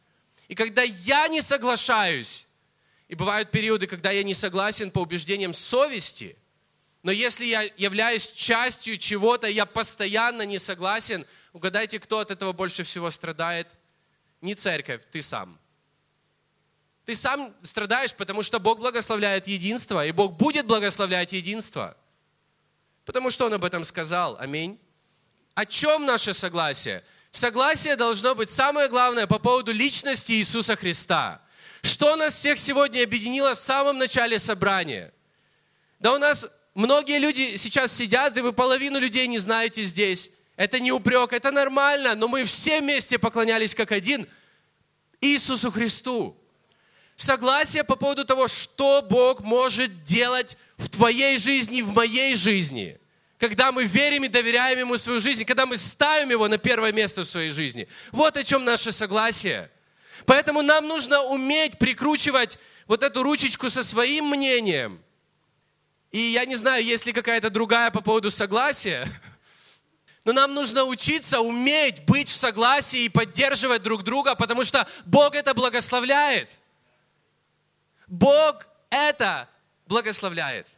И 0.48 0.55
когда 0.55 0.81
я 0.83 1.28
не 1.28 1.42
соглашаюсь, 1.42 2.46
и 3.09 3.14
бывают 3.14 3.50
периоды, 3.50 3.87
когда 3.87 4.11
я 4.11 4.22
не 4.22 4.33
согласен 4.33 4.90
по 4.90 5.00
убеждениям 5.00 5.52
совести, 5.52 6.38
но 7.02 7.12
если 7.12 7.44
я 7.44 7.61
являюсь 7.76 8.31
частью 8.31 8.96
чего-то, 8.96 9.48
я 9.48 9.66
постоянно 9.66 10.46
не 10.46 10.59
согласен, 10.59 11.26
угадайте, 11.52 12.00
кто 12.00 12.20
от 12.20 12.31
этого 12.31 12.55
больше 12.55 12.85
всего 12.85 13.11
страдает? 13.11 13.68
Не 14.40 14.55
церковь, 14.55 15.02
ты 15.11 15.20
сам. 15.20 15.59
Ты 17.05 17.15
сам 17.15 17.55
страдаешь, 17.62 18.15
потому 18.15 18.43
что 18.43 18.61
Бог 18.61 18.79
благословляет 18.79 19.49
единство, 19.49 20.07
и 20.07 20.12
Бог 20.12 20.35
будет 20.35 20.67
благословлять 20.67 21.33
единство. 21.33 21.97
Потому 23.05 23.31
что 23.31 23.47
Он 23.47 23.55
об 23.55 23.65
этом 23.65 23.85
сказал. 23.85 24.37
Аминь. 24.38 24.79
О 25.55 25.67
чем 25.67 26.07
наше 26.07 26.33
согласие? 26.33 27.05
Согласие 27.31 27.97
должно 27.97 28.35
быть 28.35 28.51
самое 28.51 28.88
главное 28.88 29.27
по 29.27 29.38
поводу 29.38 29.73
личности 29.73 30.33
Иисуса 30.33 30.77
Христа. 30.77 31.43
Что 31.83 32.15
нас 32.15 32.35
всех 32.35 32.59
сегодня 32.59 33.03
объединило 33.03 33.55
в 33.55 33.59
самом 33.59 33.99
начале 33.99 34.38
собрания? 34.38 35.12
Да 35.99 36.15
у 36.15 36.19
нас 36.19 36.47
многие 36.75 37.19
люди 37.19 37.57
сейчас 37.57 37.93
сидят, 37.93 38.37
и 38.37 38.41
вы 38.41 38.53
половину 38.53 39.01
людей 39.01 39.27
не 39.27 39.38
знаете 39.38 39.83
здесь. 39.83 40.31
Это 40.57 40.79
не 40.79 40.93
упрек, 40.93 41.33
это 41.33 41.51
нормально, 41.51 42.15
но 42.15 42.29
мы 42.29 42.45
все 42.45 42.81
вместе 42.81 43.19
поклонялись 43.19 43.75
как 43.75 43.91
один 43.91 44.29
Иисусу 45.21 45.73
Христу 45.73 46.41
согласие 47.16 47.85
по 47.85 47.96
поводу 47.96 48.25
того, 48.25 48.48
что 48.48 49.03
Бог 49.03 49.40
может 49.40 50.05
делать 50.05 50.57
в 50.77 50.88
твоей 50.88 51.38
жизни, 51.38 51.83
в 51.83 51.92
моей 51.92 52.35
жизни. 52.35 52.98
Когда 53.38 53.72
мы 53.72 53.85
верим 53.85 54.25
и 54.25 54.29
доверяем 54.29 54.79
Ему 54.79 54.96
свою 54.96 55.20
жизнь, 55.20 55.44
когда 55.44 55.66
мы 55.66 55.77
ставим 55.77 56.31
Его 56.31 56.48
на 56.48 56.59
первое 56.59 56.92
место 56.92 57.22
в 57.22 57.29
своей 57.29 57.51
жизни. 57.51 57.88
Вот 58.12 58.37
о 58.37 58.44
чем 58.44 58.64
наше 58.64 58.92
согласие. 58.92 59.70
Поэтому 60.27 60.62
нам 60.62 60.87
нужно 60.87 61.22
уметь 61.22 61.79
прикручивать 61.79 62.59
вот 62.87 63.03
эту 63.03 63.22
ручечку 63.22 63.68
со 63.68 63.83
своим 63.83 64.29
мнением. 64.29 65.03
И 66.12 66.18
я 66.18 66.44
не 66.44 66.57
знаю, 66.57 66.85
есть 66.85 67.07
ли 67.07 67.12
какая-то 67.12 67.51
другая 67.51 67.90
по 67.90 68.01
поводу 68.01 68.31
согласия, 68.31 69.09
но 70.25 70.33
нам 70.33 70.55
нужно 70.55 70.85
учиться 70.85 71.40
уметь 71.40 72.05
быть 72.05 72.29
в 72.29 72.37
согласии 72.37 73.05
и 73.05 73.09
поддерживать 73.09 73.83
друг 73.83 74.03
друга, 74.03 74.35
потому 74.35 74.62
что 74.62 74.87
Бог 75.07 75.35
это 75.35 75.55
благословляет. 75.55 76.61
Бог 78.12 78.66
это 78.90 79.48
благословляет. 79.87 80.68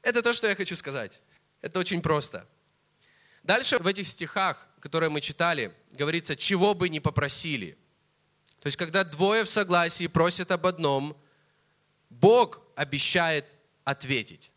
Это 0.00 0.22
то, 0.22 0.32
что 0.32 0.48
я 0.48 0.56
хочу 0.56 0.74
сказать. 0.74 1.20
Это 1.60 1.78
очень 1.78 2.00
просто. 2.00 2.48
Дальше 3.42 3.76
в 3.76 3.86
этих 3.86 4.06
стихах, 4.06 4.66
которые 4.80 5.10
мы 5.10 5.20
читали, 5.20 5.74
говорится, 5.90 6.34
чего 6.34 6.72
бы 6.72 6.88
ни 6.88 7.00
попросили. 7.00 7.76
То 8.60 8.68
есть, 8.68 8.78
когда 8.78 9.04
двое 9.04 9.44
в 9.44 9.50
согласии 9.50 10.06
просят 10.06 10.50
об 10.52 10.66
одном, 10.66 11.22
Бог 12.08 12.62
обещает 12.76 13.44
ответить. 13.84 14.52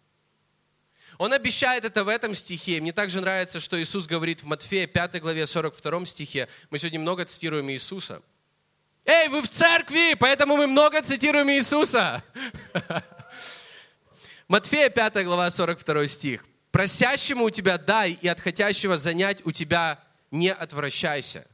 Он 1.17 1.33
обещает 1.33 1.83
это 1.83 2.05
в 2.05 2.07
этом 2.07 2.35
стихе. 2.35 2.79
Мне 2.79 2.93
также 2.93 3.19
нравится, 3.19 3.59
что 3.59 3.81
Иисус 3.81 4.07
говорит 4.07 4.43
в 4.43 4.45
Матфея 4.45 4.87
5 4.87 5.21
главе 5.21 5.45
42 5.45 6.05
стихе. 6.05 6.47
Мы 6.69 6.79
сегодня 6.79 7.01
много 7.01 7.25
цитируем 7.25 7.69
Иисуса– 7.69 8.21
Эй, 9.05 9.29
вы 9.29 9.41
в 9.41 9.49
церкви, 9.49 10.15
поэтому 10.19 10.57
мы 10.57 10.67
много 10.67 11.01
цитируем 11.01 11.49
Иисуса. 11.51 12.23
Матфея 14.47 14.89
5 14.89 15.23
глава 15.23 15.49
42 15.49 16.07
стих. 16.07 16.45
«Просящему 16.71 17.45
у 17.45 17.49
тебя 17.49 17.77
дай, 17.77 18.11
и 18.11 18.27
от 18.27 18.39
хотящего 18.41 18.97
занять 18.97 19.45
у 19.45 19.51
тебя 19.51 20.03
не 20.31 20.51
отвращайся». 20.51 21.47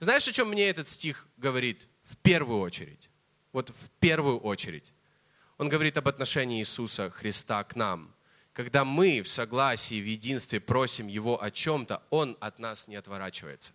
Знаешь, 0.00 0.28
о 0.28 0.32
чем 0.32 0.48
мне 0.50 0.68
этот 0.68 0.86
стих 0.86 1.26
говорит 1.38 1.88
в 2.02 2.16
первую 2.18 2.60
очередь? 2.60 3.08
вот 3.54 3.70
в 3.70 3.88
первую 4.00 4.38
очередь. 4.40 4.92
Он 5.58 5.68
говорит 5.68 5.96
об 5.96 6.08
отношении 6.08 6.60
Иисуса 6.60 7.08
Христа 7.08 7.62
к 7.62 7.76
нам. 7.76 8.12
Когда 8.52 8.84
мы 8.84 9.22
в 9.22 9.28
согласии, 9.28 10.00
в 10.00 10.06
единстве 10.06 10.60
просим 10.60 11.06
Его 11.06 11.40
о 11.40 11.50
чем-то, 11.52 12.02
Он 12.10 12.36
от 12.40 12.58
нас 12.58 12.88
не 12.88 12.96
отворачивается. 12.96 13.72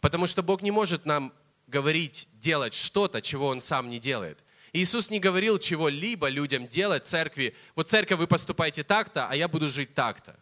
Потому 0.00 0.26
что 0.26 0.42
Бог 0.42 0.62
не 0.62 0.72
может 0.72 1.06
нам 1.06 1.32
говорить, 1.66 2.28
делать 2.32 2.74
что-то, 2.74 3.20
чего 3.20 3.48
Он 3.48 3.60
сам 3.60 3.90
не 3.90 3.98
делает. 3.98 4.42
Иисус 4.72 5.10
не 5.10 5.20
говорил 5.20 5.58
чего-либо 5.58 6.28
людям 6.28 6.68
делать, 6.68 7.06
церкви. 7.06 7.54
Вот 7.74 7.88
церковь, 7.88 8.18
вы 8.18 8.26
поступаете 8.26 8.82
так-то, 8.82 9.26
а 9.28 9.34
я 9.34 9.48
буду 9.48 9.68
жить 9.68 9.94
так-то. 9.94 10.38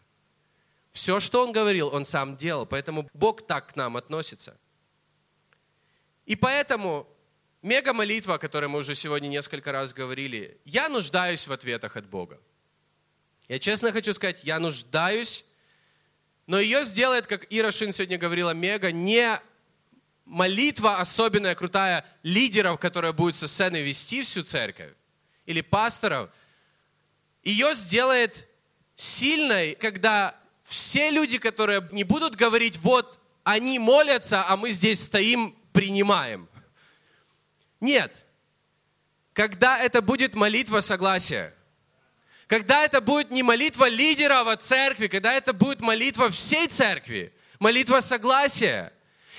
Все, 0.91 1.19
что 1.19 1.43
Он 1.43 1.51
говорил, 1.51 1.89
Он 1.93 2.05
сам 2.05 2.35
делал. 2.35 2.65
Поэтому 2.65 3.09
Бог 3.13 3.45
так 3.45 3.73
к 3.73 3.75
нам 3.75 3.97
относится. 3.97 4.57
И 6.25 6.35
поэтому 6.35 7.07
мега-молитва, 7.61 8.35
о 8.35 8.37
которой 8.37 8.67
мы 8.67 8.79
уже 8.79 8.95
сегодня 8.95 9.27
несколько 9.27 9.71
раз 9.71 9.93
говорили, 9.93 10.59
я 10.65 10.89
нуждаюсь 10.89 11.47
в 11.47 11.51
ответах 11.51 11.95
от 11.95 12.05
Бога. 12.07 12.39
Я 13.47 13.59
честно 13.59 13.91
хочу 13.91 14.13
сказать, 14.13 14.43
я 14.43 14.59
нуждаюсь, 14.59 15.45
но 16.47 16.59
ее 16.59 16.83
сделает, 16.83 17.27
как 17.27 17.45
Ира 17.49 17.71
Шин 17.71 17.91
сегодня 17.91 18.17
говорила, 18.17 18.51
мега, 18.51 18.91
не 18.91 19.39
молитва 20.25 20.99
особенная, 20.99 21.55
крутая 21.55 22.03
лидеров, 22.23 22.79
которая 22.79 23.13
будет 23.13 23.35
со 23.35 23.47
сцены 23.47 23.81
вести 23.81 24.23
всю 24.23 24.43
церковь, 24.43 24.91
или 25.45 25.61
пасторов. 25.61 26.29
Ее 27.43 27.73
сделает 27.75 28.47
сильной, 28.95 29.75
когда 29.75 30.35
все 30.63 31.11
люди, 31.11 31.37
которые 31.37 31.87
не 31.91 32.03
будут 32.03 32.35
говорить, 32.35 32.77
вот 32.77 33.19
они 33.43 33.77
молятся, 33.77 34.45
а 34.47 34.57
мы 34.57 34.71
здесь 34.71 35.03
стоим, 35.03 35.55
принимаем. 35.71 36.49
Нет. 37.79 38.25
Когда 39.33 39.79
это 39.79 40.01
будет 40.01 40.33
молитва 40.33 40.79
согласия, 40.79 41.53
когда 42.47 42.83
это 42.83 43.01
будет 43.01 43.31
не 43.31 43.43
молитва 43.43 43.87
лидера 43.89 44.43
в 44.43 44.55
церкви, 44.57 45.07
когда 45.07 45.33
это 45.33 45.53
будет 45.53 45.81
молитва 45.81 46.31
всей 46.31 46.67
церкви, 46.67 47.33
молитва 47.59 47.99
согласия. 47.99 48.93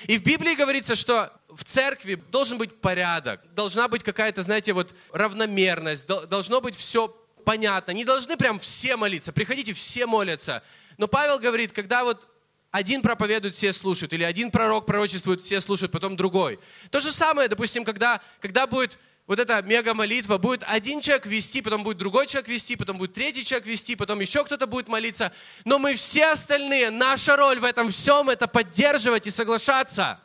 И 0.05 0.17
в 0.17 0.23
Библии 0.23 0.55
говорится, 0.55 0.95
что 0.95 1.31
в 1.49 1.63
церкви 1.63 2.15
должен 2.15 2.57
быть 2.57 2.79
порядок, 2.79 3.41
должна 3.53 3.87
быть 3.87 4.03
какая-то, 4.03 4.43
знаете, 4.43 4.73
вот 4.73 4.93
равномерность, 5.11 6.05
должно 6.05 6.61
быть 6.61 6.75
все 6.75 7.07
понятно. 7.45 7.91
Не 7.91 8.05
должны 8.05 8.37
прям 8.37 8.59
все 8.59 8.95
молиться, 8.95 9.31
приходите, 9.31 9.73
все 9.73 10.05
молятся. 10.05 10.63
Но 10.97 11.07
Павел 11.07 11.39
говорит, 11.39 11.71
когда 11.71 12.03
вот 12.03 12.27
один 12.71 13.01
проповедует, 13.01 13.55
все 13.55 13.73
слушают, 13.73 14.13
или 14.13 14.23
один 14.23 14.51
пророк 14.51 14.85
пророчествует, 14.85 15.41
все 15.41 15.61
слушают, 15.61 15.91
потом 15.91 16.15
другой. 16.15 16.59
То 16.91 16.99
же 16.99 17.11
самое, 17.11 17.47
допустим, 17.47 17.83
когда, 17.83 18.21
когда 18.39 18.67
будет 18.67 18.99
вот 19.27 19.39
эта 19.39 19.61
мега-молитва, 19.61 20.37
будет 20.37 20.63
один 20.65 21.01
человек 21.01 21.25
вести, 21.25 21.61
потом 21.61 21.83
будет 21.83 21.97
другой 21.97 22.27
человек 22.27 22.47
вести, 22.47 22.77
потом 22.77 22.97
будет 22.97 23.13
третий 23.13 23.43
человек 23.43 23.67
вести, 23.67 23.95
потом 23.95 24.21
еще 24.21 24.45
кто-то 24.45 24.67
будет 24.67 24.87
молиться. 24.87 25.33
Но 25.65 25.79
мы 25.79 25.95
все 25.95 26.27
остальные, 26.27 26.91
наша 26.91 27.35
роль 27.35 27.59
в 27.59 27.65
этом 27.65 27.91
всем– 27.91 28.29
это 28.31 28.47
поддерживать 28.47 29.27
и 29.27 29.31
соглашаться. 29.31 30.21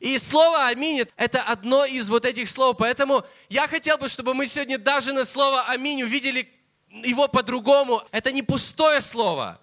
И 0.00 0.16
слово 0.16 0.66
«Аминь»– 0.66 1.04
это 1.16 1.42
одно 1.42 1.84
из 1.84 2.08
вот 2.08 2.24
этих 2.24 2.48
слов. 2.48 2.78
Поэтому 2.78 3.24
я 3.50 3.68
хотел 3.68 3.98
бы, 3.98 4.08
чтобы 4.08 4.32
мы 4.32 4.46
сегодня 4.46 4.78
даже 4.78 5.12
на 5.12 5.26
слово 5.26 5.64
«Аминь» 5.68 6.02
увидели 6.02 6.50
его 6.88 7.28
по-другому. 7.28 8.02
Это 8.12 8.32
не 8.32 8.42
пустое 8.42 9.02
слово. 9.02 9.60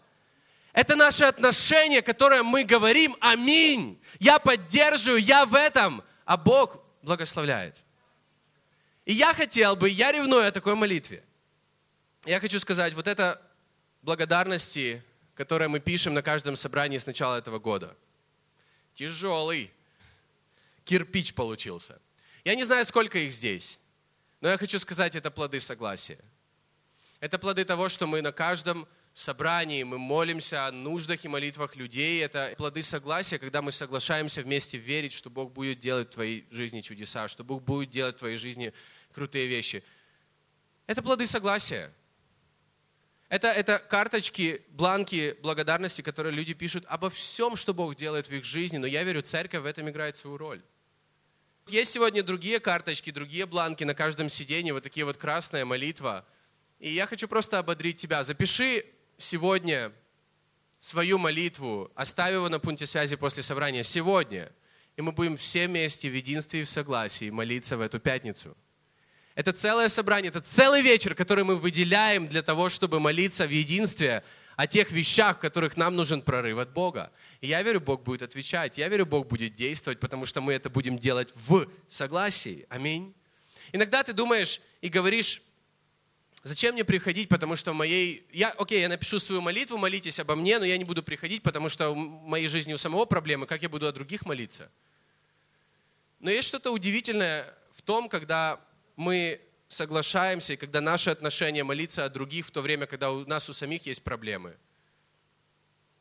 Это 0.73 0.95
наше 0.95 1.25
отношение, 1.25 2.03
которое 2.03 2.43
мы 2.43 2.63
говорим 2.63 3.17
«Аминь». 3.19 3.99
Я 4.19 4.37
поддерживаю, 4.37 5.19
я 5.19 5.47
в 5.47 5.55
этом, 5.55 6.03
а 6.23 6.37
Бог 6.37 6.77
благословляет. 7.01 7.83
И 9.09 9.13
я 9.13 9.33
хотел 9.33 9.75
бы, 9.75 9.89
я 9.89 10.11
ревную 10.11 10.47
о 10.47 10.51
такой 10.51 10.75
молитве. 10.75 11.23
Я 12.27 12.39
хочу 12.39 12.59
сказать, 12.59 12.93
вот 12.93 13.07
это 13.07 13.41
благодарности, 14.03 15.03
которые 15.33 15.67
мы 15.67 15.79
пишем 15.79 16.13
на 16.13 16.21
каждом 16.21 16.55
собрании 16.55 16.99
с 16.99 17.07
начала 17.07 17.39
этого 17.39 17.57
года. 17.57 17.97
Тяжелый. 18.93 19.71
Кирпич 20.85 21.33
получился. 21.33 21.99
Я 22.45 22.53
не 22.53 22.63
знаю, 22.63 22.85
сколько 22.85 23.17
их 23.17 23.31
здесь, 23.31 23.79
но 24.41 24.49
я 24.49 24.59
хочу 24.59 24.77
сказать, 24.77 25.15
это 25.15 25.31
плоды 25.31 25.59
согласия. 25.59 26.19
Это 27.19 27.39
плоды 27.39 27.65
того, 27.65 27.89
что 27.89 28.05
мы 28.05 28.21
на 28.21 28.31
каждом 28.31 28.87
собрании, 29.13 29.83
мы 29.83 29.97
молимся 29.97 30.67
о 30.67 30.71
нуждах 30.71 31.25
и 31.25 31.27
молитвах 31.27 31.75
людей. 31.75 32.23
Это 32.23 32.53
плоды 32.57 32.81
согласия, 32.83 33.39
когда 33.39 33.61
мы 33.61 33.71
соглашаемся 33.71 34.41
вместе 34.41 34.77
верить, 34.77 35.13
что 35.13 35.29
Бог 35.29 35.51
будет 35.51 35.79
делать 35.79 36.09
в 36.09 36.11
твоей 36.11 36.47
жизни 36.51 36.81
чудеса, 36.81 37.27
что 37.27 37.43
Бог 37.43 37.63
будет 37.63 37.89
делать 37.89 38.15
в 38.15 38.19
твоей 38.19 38.37
жизни 38.37 38.73
крутые 39.13 39.47
вещи. 39.47 39.83
Это 40.87 41.01
плоды 41.01 41.25
согласия. 41.27 41.91
Это, 43.29 43.49
это 43.49 43.77
карточки, 43.77 44.63
бланки 44.69 45.37
благодарности, 45.43 46.01
которые 46.01 46.33
люди 46.33 46.55
пишут 46.55 46.83
обо 46.87 47.11
всем, 47.11 47.55
что 47.55 47.75
Бог 47.75 47.95
делает 47.95 48.27
в 48.27 48.31
их 48.31 48.43
жизни. 48.43 48.77
Но 48.77 48.87
я 48.87 49.03
верю, 49.03 49.21
церковь 49.21 49.61
в 49.61 49.65
этом 49.65 49.87
играет 49.87 50.15
свою 50.15 50.37
роль. 50.37 50.63
Есть 51.67 51.91
сегодня 51.91 52.23
другие 52.23 52.59
карточки, 52.59 53.11
другие 53.11 53.45
бланки 53.45 53.83
на 53.83 53.93
каждом 53.93 54.29
сиденье, 54.29 54.73
вот 54.73 54.83
такие 54.83 55.05
вот 55.05 55.17
красная 55.17 55.63
молитва. 55.63 56.25
И 56.79 56.89
я 56.89 57.05
хочу 57.05 57.27
просто 57.27 57.59
ободрить 57.59 57.97
тебя. 57.97 58.23
Запиши 58.23 58.83
сегодня 59.17 59.91
свою 60.79 61.19
молитву, 61.19 61.91
оставь 61.93 62.33
его 62.33 62.49
на 62.49 62.59
пункте 62.59 62.87
связи 62.87 63.15
после 63.15 63.43
собрания 63.43 63.83
сегодня. 63.83 64.51
И 64.95 65.01
мы 65.01 65.11
будем 65.11 65.37
все 65.37 65.67
вместе 65.67 66.09
в 66.09 66.15
единстве 66.15 66.61
и 66.61 66.63
в 66.63 66.69
согласии 66.69 67.29
молиться 67.29 67.77
в 67.77 67.81
эту 67.81 67.99
пятницу. 67.99 68.57
Это 69.39 69.53
целое 69.53 69.87
собрание, 69.87 70.27
это 70.27 70.41
целый 70.41 70.81
вечер, 70.81 71.15
который 71.15 71.45
мы 71.45 71.55
выделяем 71.55 72.27
для 72.27 72.41
того, 72.41 72.67
чтобы 72.67 72.99
молиться 72.99 73.47
в 73.47 73.49
единстве 73.49 74.21
о 74.57 74.67
тех 74.67 74.91
вещах, 74.91 75.37
в 75.37 75.39
которых 75.39 75.77
нам 75.77 75.95
нужен 75.95 76.21
прорыв 76.21 76.57
от 76.57 76.73
Бога. 76.73 77.09
И 77.39 77.47
я 77.47 77.63
верю, 77.63 77.79
Бог 77.79 78.03
будет 78.03 78.21
отвечать, 78.21 78.77
я 78.77 78.89
верю, 78.89 79.05
Бог 79.05 79.27
будет 79.27 79.55
действовать, 79.55 80.01
потому 80.01 80.25
что 80.25 80.41
мы 80.41 80.51
это 80.51 80.69
будем 80.69 80.99
делать 80.99 81.33
в 81.47 81.69
согласии. 81.87 82.65
Аминь. 82.67 83.15
Иногда 83.71 84.03
ты 84.03 84.11
думаешь 84.11 84.59
и 84.81 84.89
говоришь, 84.89 85.41
зачем 86.43 86.73
мне 86.73 86.83
приходить, 86.83 87.29
потому 87.29 87.55
что 87.55 87.71
в 87.71 87.75
моей... 87.75 88.27
Я, 88.33 88.49
окей, 88.49 88.81
я 88.81 88.89
напишу 88.89 89.19
свою 89.19 89.39
молитву, 89.39 89.77
молитесь 89.77 90.19
обо 90.19 90.35
мне, 90.35 90.59
но 90.59 90.65
я 90.65 90.77
не 90.77 90.83
буду 90.83 91.01
приходить, 91.01 91.43
потому 91.43 91.69
что 91.69 91.91
в 91.91 91.95
моей 91.95 92.49
жизни 92.49 92.73
у 92.73 92.77
самого 92.77 93.05
проблемы, 93.05 93.47
как 93.47 93.61
я 93.61 93.69
буду 93.69 93.87
о 93.87 93.93
других 93.93 94.25
молиться. 94.25 94.69
Но 96.19 96.29
есть 96.29 96.49
что-то 96.49 96.71
удивительное 96.71 97.55
в 97.73 97.81
том, 97.81 98.09
когда 98.09 98.59
мы 98.99 99.39
соглашаемся, 99.69 100.53
и 100.53 100.57
когда 100.57 100.81
наши 100.81 101.09
отношения 101.09 101.63
молиться 101.63 102.03
о 102.03 102.09
других 102.09 102.47
в 102.47 102.51
то 102.51 102.61
время, 102.61 102.85
когда 102.85 103.11
у 103.11 103.25
нас 103.25 103.49
у 103.49 103.53
самих 103.53 103.85
есть 103.85 104.03
проблемы. 104.03 104.57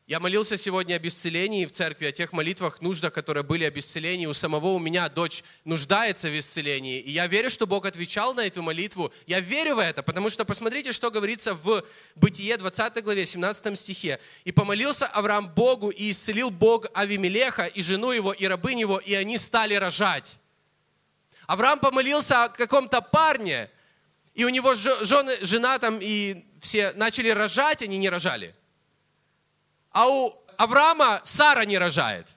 Я 0.05 0.19
молился 0.19 0.57
сегодня 0.57 0.97
об 0.97 1.07
исцелении 1.07 1.65
в 1.65 1.71
церкви, 1.71 2.07
о 2.07 2.11
тех 2.11 2.33
молитвах, 2.33 2.81
нуждах, 2.81 3.13
которые 3.13 3.43
были 3.43 3.63
об 3.63 3.77
исцелении. 3.77 4.25
У 4.25 4.33
самого 4.33 4.73
у 4.73 4.79
меня 4.79 5.07
дочь 5.07 5.43
нуждается 5.63 6.27
в 6.27 6.37
исцелении. 6.37 6.99
И 6.99 7.11
я 7.11 7.27
верю, 7.27 7.49
что 7.49 7.65
Бог 7.65 7.85
отвечал 7.85 8.33
на 8.33 8.45
эту 8.45 8.61
молитву. 8.63 9.13
Я 9.27 9.39
верю 9.39 9.75
в 9.75 9.79
это, 9.79 10.03
потому 10.03 10.29
что 10.29 10.43
посмотрите, 10.43 10.91
что 10.91 11.09
говорится 11.09 11.53
в 11.53 11.85
Бытие 12.15 12.57
20 12.57 13.01
главе, 13.01 13.25
17 13.25 13.79
стихе. 13.79 14.19
«И 14.43 14.51
помолился 14.51 15.07
Авраам 15.07 15.47
Богу, 15.47 15.89
и 15.89 16.11
исцелил 16.11 16.49
Бог 16.49 16.87
Авимелеха, 16.93 17.67
и 17.67 17.81
жену 17.81 18.11
его, 18.11 18.33
и 18.33 18.45
рабынь 18.45 18.79
его, 18.81 18.97
и 18.97 19.13
они 19.13 19.37
стали 19.37 19.75
рожать». 19.75 20.39
Авраам 21.49 21.79
помолился 21.79 22.43
о 22.43 22.49
каком-то 22.49 23.01
парне, 23.01 23.71
и 24.35 24.45
у 24.45 24.49
него 24.49 24.75
жены, 24.75 25.35
жена 25.41 25.79
там, 25.79 25.97
и 25.99 26.45
все 26.61 26.91
начали 26.91 27.29
рожать, 27.29 27.81
они 27.81 27.97
не 27.97 28.07
рожали. 28.07 28.55
А 29.89 30.07
у 30.07 30.31
Авраама 30.57 31.21
Сара 31.23 31.65
не 31.65 31.79
рожает. 31.79 32.27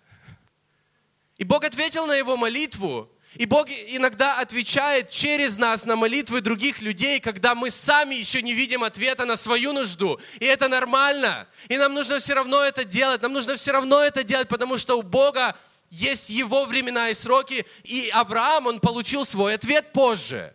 И 1.37 1.45
Бог 1.45 1.63
ответил 1.63 2.07
на 2.07 2.15
его 2.15 2.39
молитву, 2.39 3.13
и 3.35 3.45
Бог 3.45 3.69
иногда 3.69 4.41
отвечает 4.41 5.11
через 5.11 5.59
нас 5.59 5.85
на 5.85 5.95
молитвы 5.95 6.41
других 6.41 6.81
людей, 6.81 7.21
когда 7.21 7.55
мы 7.55 7.71
сами 7.71 8.15
еще 8.15 8.41
не 8.41 8.55
видим 8.55 8.83
ответа 8.83 9.27
на 9.27 9.37
свою 9.37 9.75
нужду. 9.75 10.19
И 10.41 10.47
это 10.47 10.69
нормально. 10.69 11.47
И 11.69 11.77
нам 11.77 11.93
нужно 11.93 12.19
все 12.19 12.33
равно 12.33 12.63
это 12.63 12.87
делать. 12.87 13.21
Нам 13.21 13.35
нужно 13.35 13.57
все 13.57 13.73
равно 13.73 14.01
это 14.01 14.25
делать, 14.25 14.49
потому 14.49 14.79
что 14.79 14.99
у 14.99 15.03
Бога 15.03 15.55
есть 15.93 16.31
его 16.31 16.65
времена 16.65 17.11
и 17.11 17.15
сроки, 17.15 17.67
и 17.85 18.09
Авраам, 18.09 18.67
он 18.67 18.81
получил 18.81 19.27
свой 19.27 19.55
ответ 19.55 19.93
позже. 19.93 20.55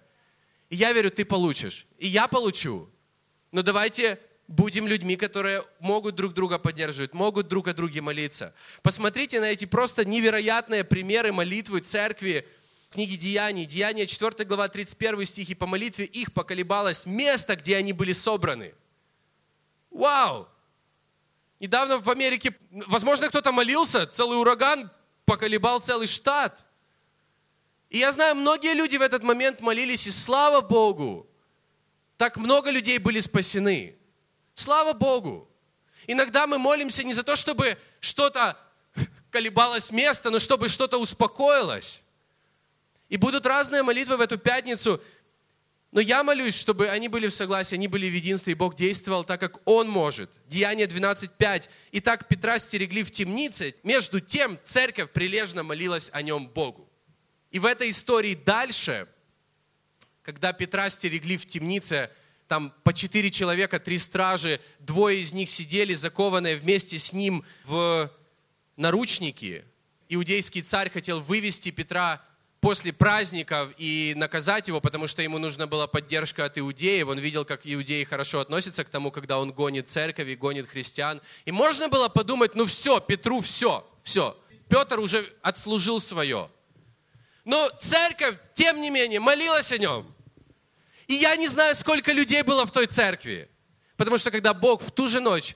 И 0.71 0.76
я 0.76 0.91
верю, 0.93 1.12
ты 1.12 1.26
получишь, 1.26 1.86
и 2.00 2.08
я 2.08 2.28
получу. 2.28 2.89
Но 3.52 3.62
давайте 3.62 4.19
будем 4.47 4.88
людьми, 4.88 5.15
которые 5.15 5.63
могут 5.80 6.15
друг 6.15 6.34
друга 6.34 6.58
поддерживать, 6.58 7.13
могут 7.13 7.47
друг 7.50 7.67
о 7.67 7.73
друге 7.73 8.02
молиться. 8.02 8.56
Посмотрите 8.82 9.39
на 9.39 9.52
эти 9.52 9.65
просто 9.65 10.06
невероятные 10.06 10.84
примеры 10.84 11.32
молитвы 11.32 11.82
церкви, 11.82 12.47
книги 12.89 13.15
Деяний, 13.15 13.67
Деяния 13.67 14.08
4 14.08 14.43
глава 14.43 14.67
31 14.69 15.23
стих, 15.26 15.52
и 15.52 15.56
по 15.56 15.67
молитве 15.67 16.06
их 16.06 16.34
поколебалось 16.34 17.06
место, 17.06 17.56
где 17.56 17.78
они 17.78 17.93
были 17.93 18.13
собраны. 18.13 18.73
Вау! 19.91 20.47
Недавно 21.60 22.00
в 22.00 22.10
Америке, 22.10 22.56
возможно, 22.71 23.30
кто-то 23.30 23.52
молился, 23.52 24.08
целый 24.08 24.39
ураган 24.39 24.89
поколебал 25.28 25.82
целый 25.82 26.08
штат. 26.08 26.66
И 27.90 28.00
я 28.00 28.12
знаю, 28.12 28.36
многие 28.36 28.74
люди 28.74 28.96
в 28.98 29.02
этот 29.02 29.24
момент 29.24 29.60
молились, 29.60 30.08
и 30.08 30.12
слава 30.12 30.62
Богу, 30.62 31.28
так 32.18 32.38
много 32.38 32.72
людей 32.72 32.98
были 32.98 33.20
спасены. 33.20 33.96
Слава 34.56 34.94
Богу. 34.94 35.48
Иногда 36.08 36.48
мы 36.48 36.58
молимся 36.58 37.04
не 37.04 37.13
за 37.13 37.24
то, 37.24 37.36
чтобы 37.36 37.78
что-то 38.00 38.58
колебалось 39.30 39.92
место, 39.92 40.30
но 40.30 40.40
чтобы 40.40 40.70
что-то 40.70 40.98
успокоилось. 40.98 42.02
И 43.10 43.18
будут 43.18 43.46
разные 43.46 43.84
молитвы 43.84 44.16
в 44.16 44.22
эту 44.22 44.38
пятницу. 44.38 45.02
Но 45.91 46.02
я 46.02 46.23
молюсь, 46.23 46.56
чтобы 46.56 46.89
они 46.89 47.08
были 47.08 47.28
в 47.28 47.34
согласии, 47.34 47.76
они 47.76 47.88
были 47.88 48.10
в 48.10 48.13
единстве, 48.13 48.52
и 48.52 48.56
Бог 48.56 48.76
действовал 48.76 49.23
так, 49.23 49.39
как 49.39 49.60
Он 49.65 49.89
может. 49.89 50.30
Деяние 50.47 50.86
12.5. 50.86 51.69
Итак, 51.93 52.28
Петра 52.28 52.60
стерегли 52.60 53.04
в 53.04 53.12
темнице. 53.12 53.73
Между 53.84 54.19
тем, 54.19 54.60
церковь 54.63 55.12
прилежно 55.12 55.63
молилась 55.63 56.10
о 56.13 56.21
нем 56.21 56.47
Богу. 56.47 56.89
И 57.52 57.60
в 57.60 57.65
этой 57.65 57.89
истории 57.89 58.36
дальше, 58.36 59.08
когда 60.23 60.52
Петра 60.52 60.89
стерегли 60.89 61.38
в 61.38 61.45
темнице, 61.45 62.12
там 62.47 62.73
по 62.84 62.93
четыре 62.93 63.32
человека, 63.32 63.80
три 63.80 63.97
стражи, 63.97 64.60
двое 64.80 65.21
из 65.21 65.34
них 65.34 65.50
сидели 65.50 65.93
закованные 65.93 66.58
вместе 66.58 67.00
с 67.00 67.13
ним 67.13 67.45
в 67.63 68.12
наручники. 68.76 69.65
Иудейский 70.10 70.62
царь 70.62 70.89
хотел 70.89 71.21
вывести 71.21 71.71
Петра 71.71 72.21
после 72.60 72.91
праздников 72.91 73.70
и 73.78 74.13
наказать 74.15 74.67
его, 74.67 74.82
потому 74.82 75.08
что 75.08 75.22
ему 75.22 75.38
нужна 75.38 75.67
была 75.67 75.88
поддержка 75.88 76.46
от 76.46 76.58
иудеев. 76.58 77.08
Он 77.08 77.20
видел, 77.20 77.46
как 77.46 77.62
иудеи 77.63 78.04
хорошо 78.04 78.39
относятся 78.39 78.84
к 78.84 78.89
тому, 78.89 79.12
когда 79.12 79.39
он 79.39 79.52
гонит 79.52 79.89
церковь 79.89 80.28
и 80.28 80.36
гонит 80.36 80.67
христиан. 80.67 81.22
И 81.46 81.52
можно 81.52 81.88
было 81.88 82.10
подумать, 82.10 82.56
ну 82.56 82.65
все, 82.65 83.00
Петру 83.00 83.41
все, 83.41 83.88
все. 84.04 84.38
Петр 84.70 85.00
уже 85.00 85.34
отслужил 85.41 86.00
свое. 86.00 86.50
Но 87.46 87.70
церковь, 87.80 88.36
тем 88.56 88.82
не 88.82 88.89
менее, 88.89 89.20
молилась 89.20 89.72
о 89.72 89.78
нем. 89.78 90.13
И 91.08 91.13
я 91.13 91.36
не 91.38 91.48
знаю, 91.48 91.74
сколько 91.76 92.12
людей 92.12 92.41
было 92.41 92.65
в 92.65 92.72
той 92.72 92.88
церкви. 92.88 93.50
Потому 93.96 94.17
что 94.17 94.32
когда 94.32 94.54
Бог 94.54 94.82
в 94.82 94.91
ту 94.91 95.08
же 95.08 95.22
ночь 95.22 95.56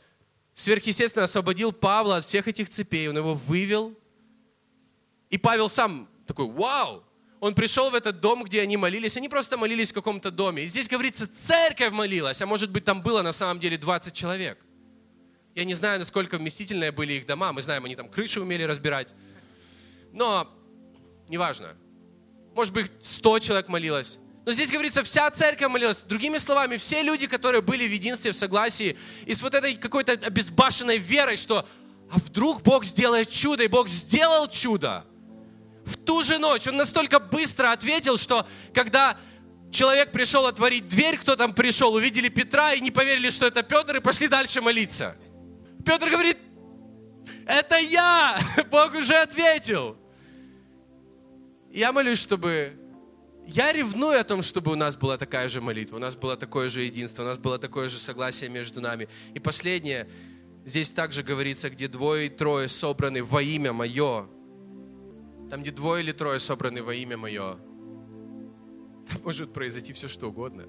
сверхъестественно 0.54 1.26
освободил 1.26 1.74
Павла 1.74 2.18
от 2.18 2.26
всех 2.26 2.48
этих 2.48 2.70
цепей, 2.70 3.10
он 3.10 3.18
его 3.18 3.34
вывел. 3.34 3.98
И 5.30 5.38
Павел 5.38 5.70
сам 5.70 6.08
такой, 6.34 6.48
вау! 6.48 7.04
Он 7.40 7.56
пришел 7.56 7.90
в 7.90 7.96
этот 7.96 8.20
дом, 8.20 8.44
где 8.44 8.62
они 8.62 8.78
молились. 8.78 9.18
Они 9.18 9.28
просто 9.28 9.58
молились 9.58 9.92
в 9.92 9.94
каком-то 9.94 10.30
доме. 10.30 10.64
И 10.64 10.68
здесь 10.68 10.88
говорится, 10.88 11.28
церковь 11.28 11.92
молилась, 11.92 12.42
а 12.42 12.46
может 12.46 12.70
быть 12.70 12.86
там 12.86 13.02
было 13.02 13.24
на 13.24 13.32
самом 13.32 13.60
деле 13.60 13.78
20 13.78 14.14
человек. 14.14 14.60
Я 15.56 15.66
не 15.66 15.74
знаю, 15.74 16.00
насколько 16.00 16.38
вместительные 16.38 16.92
были 16.92 17.14
их 17.14 17.26
дома. 17.26 17.52
Мы 17.52 17.62
знаем, 17.62 17.84
они 17.86 17.96
там 17.96 18.08
крыши 18.08 18.40
умели 18.40 18.64
разбирать. 18.64 19.08
Но 20.14 20.48
неважно. 21.28 21.76
Может 22.54 22.74
быть, 22.74 22.92
100 23.02 23.40
человек 23.40 23.68
молилось. 23.68 24.20
Но 24.46 24.54
здесь 24.54 24.72
говорится, 24.72 25.04
вся 25.04 25.30
церковь 25.32 25.70
молилась. 25.70 26.00
Другими 26.00 26.38
словами, 26.38 26.78
все 26.78 27.02
люди, 27.02 27.28
которые 27.28 27.62
были 27.62 27.88
в 27.88 27.92
единстве, 27.92 28.34
в 28.34 28.36
согласии, 28.36 28.98
и 29.26 29.34
с 29.34 29.42
вот 29.42 29.56
этой 29.56 29.76
какой-то 29.76 30.14
обезбашенной 30.14 31.00
верой, 31.00 31.38
что 31.38 31.68
а 32.12 32.18
вдруг 32.18 32.62
Бог 32.62 32.84
сделает 32.86 33.30
чудо, 33.30 33.64
и 33.64 33.68
Бог 33.68 33.88
сделал 33.88 34.48
чудо. 34.48 35.06
В 35.92 35.98
ту 35.98 36.24
же 36.24 36.38
ночь 36.38 36.68
он 36.68 36.78
настолько 36.78 37.20
быстро 37.20 37.72
ответил, 37.74 38.18
что 38.18 38.48
когда 38.74 39.18
человек 39.72 40.14
пришел 40.14 40.46
отворить 40.46 40.88
дверь, 40.88 41.18
кто 41.18 41.36
там 41.36 41.54
пришел, 41.54 41.94
увидели 41.94 42.30
Петра 42.30 42.74
и 42.74 42.80
не 42.80 42.92
поверили, 42.92 43.30
что 43.30 43.46
это 43.46 43.62
Петр, 43.62 43.98
и 43.98 44.00
пошли 44.00 44.30
дальше 44.30 44.62
молиться. 44.62 45.18
Петр 45.86 46.10
говорит, 46.10 46.38
это 47.46 47.78
я, 47.78 48.40
Бог 48.72 48.94
уже 48.94 49.16
ответил. 49.16 49.98
Я 51.70 51.92
молюсь, 51.92 52.20
чтобы 52.20 52.78
я 53.48 53.74
ревную 53.74 54.22
о 54.22 54.24
том, 54.24 54.44
чтобы 54.44 54.72
у 54.72 54.76
нас 54.76 54.96
была 54.96 55.18
такая 55.18 55.50
же 55.50 55.60
молитва, 55.60 55.98
у 55.98 56.00
нас 56.00 56.16
было 56.16 56.38
такое 56.38 56.70
же 56.70 56.84
единство, 56.84 57.24
у 57.24 57.26
нас 57.26 57.38
было 57.38 57.58
такое 57.60 57.90
же 57.90 58.00
согласие 58.00 58.50
между 58.50 58.80
нами. 58.80 59.10
И 59.34 59.40
последнее, 59.40 60.08
здесь 60.64 60.92
также 60.92 61.22
говорится, 61.22 61.70
где 61.70 61.90
двое 61.90 62.28
и 62.28 62.30
трое 62.30 62.70
собраны 62.70 63.24
во 63.24 63.42
имя 63.42 63.74
Мое. 63.74 64.30
Там, 65.52 65.62
где 65.62 65.70
двое 65.70 66.02
или 66.02 66.12
трое 66.12 66.40
собраны 66.40 66.82
во 66.82 66.96
имя 66.96 67.18
Мое, 67.18 67.58
там 69.08 69.22
может 69.24 69.54
произойти 69.54 69.94
все, 69.94 70.08
что 70.08 70.30
угодно. 70.30 70.66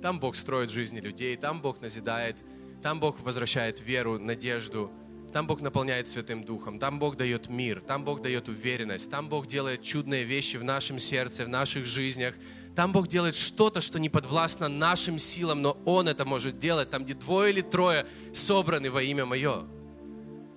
Там 0.00 0.20
Бог 0.20 0.36
строит 0.36 0.70
жизни 0.70 1.00
людей, 1.00 1.36
там 1.36 1.60
Бог 1.60 1.80
назидает, 1.80 2.44
там 2.80 3.00
Бог 3.00 3.20
возвращает 3.20 3.80
веру, 3.80 4.20
надежду– 4.20 4.92
там 5.32 5.46
Бог 5.46 5.62
наполняет 5.62 6.06
Святым 6.06 6.44
Духом, 6.44 6.78
там 6.78 6.98
Бог 6.98 7.16
дает 7.16 7.48
мир, 7.48 7.80
там 7.80 8.04
Бог 8.04 8.20
дает 8.20 8.48
уверенность, 8.48 9.10
там 9.10 9.30
Бог 9.30 9.46
делает 9.46 9.82
чудные 9.82 10.24
вещи 10.24 10.58
в 10.58 10.64
нашем 10.64 10.98
сердце, 10.98 11.46
в 11.46 11.48
наших 11.48 11.86
жизнях. 11.86 12.34
Там 12.76 12.92
Бог 12.92 13.08
делает 13.08 13.34
что-то, 13.34 13.80
что 13.80 13.98
не 13.98 14.10
подвластно 14.10 14.68
нашим 14.68 15.18
силам, 15.18 15.62
но 15.62 15.78
Он 15.86 16.06
это 16.08 16.26
может 16.26 16.58
делать, 16.58 16.90
там, 16.90 17.04
где 17.04 17.14
двое 17.14 17.50
или 17.50 17.62
трое 17.62 18.06
собраны 18.34 18.90
во 18.90 19.02
имя 19.02 19.24
Мое. 19.24 19.64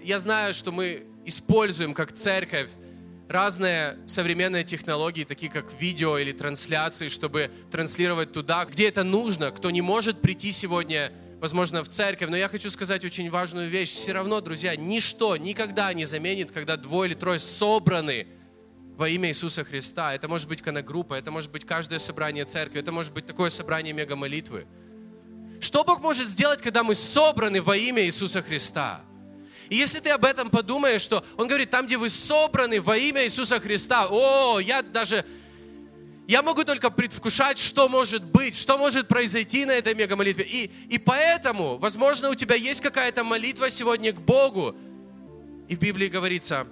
Я 0.02 0.20
знаю, 0.20 0.54
что 0.54 0.74
мы 0.74 1.08
используем 1.24 1.94
как 1.94 2.12
церковь 2.12 2.70
разные 3.30 3.98
современные 4.08 4.64
технологии, 4.64 5.24
такие 5.24 5.52
как 5.52 5.66
видео 5.80 6.18
или 6.18 6.32
трансляции, 6.32 7.10
чтобы 7.10 7.52
транслировать 7.72 8.32
туда, 8.32 8.66
где 8.66 8.88
это 8.88 9.04
нужно. 9.04 9.52
Кто 9.52 9.72
не 9.72 9.82
может 9.82 10.22
прийти 10.22 10.52
сегодня 10.52 11.12
возможно, 11.40 11.84
в 11.84 11.90
церковь, 11.90 12.30
но 12.30 12.38
я 12.38 12.50
хочу 12.50 12.72
сказать 12.72 13.06
очень 13.06 13.30
важную 13.30 13.70
вещь. 13.70 13.92
Все 13.92 14.14
равно, 14.14 14.42
друзья, 14.42 14.76
ничто 14.76 15.38
никогда 15.38 15.94
не 15.94 16.06
заменит, 16.06 16.52
когда 16.52 16.78
двое 16.78 17.12
или 17.12 17.16
трое 17.16 17.40
собраны 17.40 18.26
во 18.96 19.10
имя 19.10 19.30
Иисуса 19.30 19.64
Христа. 19.64 20.16
Это 20.16 20.28
может 20.28 20.48
быть 20.48 20.62
коногруппа, 20.62 21.16
это 21.16 21.32
может 21.32 21.52
быть 21.52 21.66
каждое 21.66 22.00
собрание 22.00 22.46
церкви, 22.46 22.80
это 22.80 22.92
может 22.92 23.14
быть 23.14 23.26
такое 23.26 23.50
собрание 23.50 23.94
мега-молитвы. 23.94 24.66
Что 25.60 25.84
Бог 25.84 26.02
может 26.02 26.30
сделать, 26.30 26.62
когда 26.62 26.84
мы 26.84 26.96
собраны 26.96 27.62
во 27.62 27.78
имя 27.78 28.04
Иисуса 28.06 28.42
Христа? 28.42 29.02
И 29.70 29.76
если 29.76 30.00
ты 30.00 30.10
об 30.10 30.26
этом 30.26 30.50
подумаешь, 30.50 31.02
что 31.02 31.24
Он 31.38 31.48
говорит, 31.48 31.70
там, 31.70 31.86
где 31.86 31.98
вы 31.98 32.10
собраны 32.10 32.82
во 32.82 32.98
имя 32.98 33.24
Иисуса 33.24 33.60
Христа, 33.60 34.08
о, 34.10 34.60
я 34.60 34.82
даже 34.82 35.26
я 36.28 36.42
могу 36.42 36.64
только 36.64 36.90
предвкушать, 36.90 37.60
что 37.60 37.88
может 37.88 38.24
быть, 38.24 38.56
что 38.56 38.78
может 38.78 39.08
произойти 39.08 39.66
на 39.66 39.72
этой 39.72 39.94
мега-молитве. 39.94 40.44
И, 40.44 40.72
и 40.90 40.98
поэтому, 40.98 41.78
возможно, 41.78 42.30
у 42.30 42.36
тебя 42.36 42.56
есть 42.56 42.82
какая-то 42.82 43.24
молитва 43.24 43.70
сегодня 43.70 44.12
к 44.12 44.22
Богу. 44.22 44.76
И 45.68 45.76
в 45.76 45.80
Библии 45.80 46.08
говорится, 46.08 46.66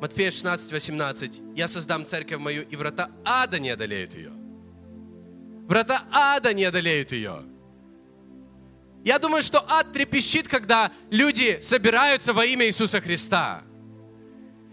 Матфея 0.00 0.30
16, 0.30 0.72
18, 0.72 1.40
«Я 1.54 1.68
создам 1.68 2.06
церковь 2.06 2.38
мою, 2.38 2.62
и 2.62 2.76
врата 2.76 3.10
ада 3.24 3.58
не 3.58 3.70
одолеют 3.70 4.14
ее». 4.14 4.32
Врата 5.68 6.04
ада 6.10 6.52
не 6.54 6.64
одолеют 6.64 7.12
ее. 7.12 7.44
Я 9.04 9.18
думаю, 9.18 9.42
что 9.42 9.64
ад 9.68 9.92
трепещет, 9.92 10.46
когда 10.46 10.92
люди 11.10 11.58
собираются 11.60 12.32
во 12.32 12.44
имя 12.44 12.66
Иисуса 12.66 13.00
Христа. 13.00 13.64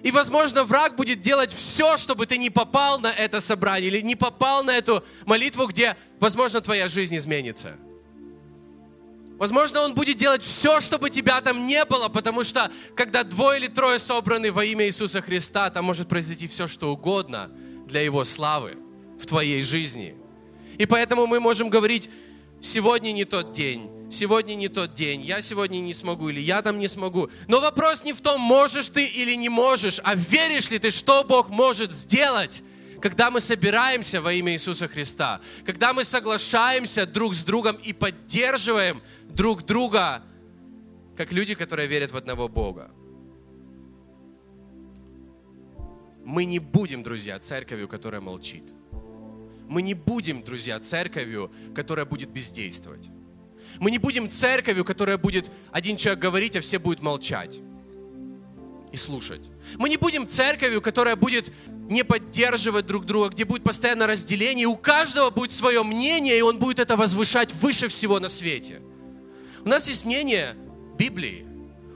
И, 0.03 0.11
возможно, 0.11 0.63
враг 0.63 0.95
будет 0.95 1.21
делать 1.21 1.51
все, 1.51 1.97
чтобы 1.97 2.25
ты 2.25 2.37
не 2.37 2.49
попал 2.49 2.99
на 2.99 3.11
это 3.11 3.41
собрание 3.41 3.89
или 3.89 4.01
не 4.01 4.15
попал 4.15 4.63
на 4.63 4.77
эту 4.77 5.03
молитву, 5.25 5.65
где, 5.67 5.97
возможно, 6.19 6.61
твоя 6.61 6.87
жизнь 6.87 7.17
изменится. 7.17 7.77
Возможно, 9.37 9.81
он 9.81 9.93
будет 9.93 10.17
делать 10.17 10.43
все, 10.43 10.79
чтобы 10.79 11.09
тебя 11.09 11.41
там 11.41 11.65
не 11.65 11.83
было, 11.85 12.07
потому 12.07 12.43
что, 12.43 12.71
когда 12.95 13.23
двое 13.23 13.59
или 13.59 13.67
трое 13.67 13.97
собраны 13.97 14.51
во 14.51 14.63
имя 14.63 14.85
Иисуса 14.85 15.21
Христа, 15.21 15.69
там 15.69 15.85
может 15.85 16.07
произойти 16.07 16.47
все, 16.47 16.67
что 16.67 16.91
угодно 16.91 17.49
для 17.87 18.01
Его 18.01 18.23
славы 18.25 18.77
в 19.19 19.25
твоей 19.25 19.63
жизни. 19.63 20.15
И 20.77 20.85
поэтому 20.85 21.25
мы 21.25 21.39
можем 21.39 21.69
говорить, 21.69 22.09
сегодня 22.61 23.11
не 23.11 23.25
тот 23.25 23.53
день, 23.53 23.89
сегодня 24.09 24.55
не 24.55 24.67
тот 24.67 24.93
день, 24.93 25.21
я 25.21 25.41
сегодня 25.41 25.79
не 25.79 25.93
смогу 25.93 26.29
или 26.29 26.39
я 26.39 26.61
там 26.61 26.79
не 26.79 26.87
смогу. 26.87 27.29
Но 27.47 27.59
вопрос 27.59 28.03
не 28.03 28.13
в 28.13 28.21
том, 28.21 28.41
можешь 28.41 28.89
ты 28.89 29.05
или 29.05 29.35
не 29.35 29.49
можешь, 29.49 29.99
а 30.03 30.15
веришь 30.15 30.69
ли 30.71 30.79
ты, 30.79 30.91
что 30.91 31.23
Бог 31.23 31.49
может 31.49 31.91
сделать, 31.91 32.62
когда 33.01 33.31
мы 33.31 33.39
собираемся 33.39 34.21
во 34.21 34.33
имя 34.33 34.53
Иисуса 34.53 34.87
Христа, 34.87 35.41
когда 35.65 35.93
мы 35.93 36.03
соглашаемся 36.03 37.05
друг 37.05 37.33
с 37.33 37.43
другом 37.43 37.77
и 37.77 37.93
поддерживаем 37.93 39.01
друг 39.29 39.65
друга, 39.65 40.23
как 41.15 41.31
люди, 41.31 41.55
которые 41.55 41.87
верят 41.87 42.12
в 42.12 42.17
одного 42.17 42.47
Бога. 42.47 42.91
Мы 46.25 46.45
не 46.45 46.60
будем, 46.60 47.01
друзья, 47.01 47.39
церковью, 47.39 47.87
которая 47.87 48.21
молчит. 48.21 48.63
Мы 49.67 49.81
не 49.81 49.93
будем, 49.93 50.43
друзья, 50.43 50.79
церковью, 50.79 51.51
которая 51.75 52.05
будет 52.05 52.29
бездействовать. 52.29 53.10
Мы 53.79 53.91
не 53.91 53.97
будем 53.97 54.29
церковью, 54.29 54.83
которая 54.83 55.17
будет 55.17 55.51
один 55.71 55.97
человек 55.97 56.19
говорить, 56.19 56.55
а 56.55 56.61
все 56.61 56.79
будут 56.79 57.01
молчать 57.01 57.59
и 58.91 58.97
слушать. 58.97 59.49
Мы 59.77 59.89
не 59.89 59.97
будем 59.97 60.27
церковью, 60.27 60.81
которая 60.81 61.15
будет 61.15 61.51
не 61.67 62.03
поддерживать 62.03 62.87
друг 62.87 63.05
друга, 63.05 63.29
где 63.29 63.45
будет 63.45 63.63
постоянно 63.63 64.07
разделение, 64.07 64.63
и 64.63 64.67
у 64.67 64.75
каждого 64.75 65.29
будет 65.29 65.51
свое 65.51 65.83
мнение, 65.83 66.37
и 66.37 66.41
он 66.41 66.57
будет 66.57 66.79
это 66.79 66.97
возвышать 66.97 67.53
выше 67.53 67.87
всего 67.87 68.19
на 68.19 68.29
свете. 68.29 68.81
У 69.63 69.69
нас 69.69 69.87
есть 69.87 70.05
мнение 70.05 70.55
Библии, 70.97 71.45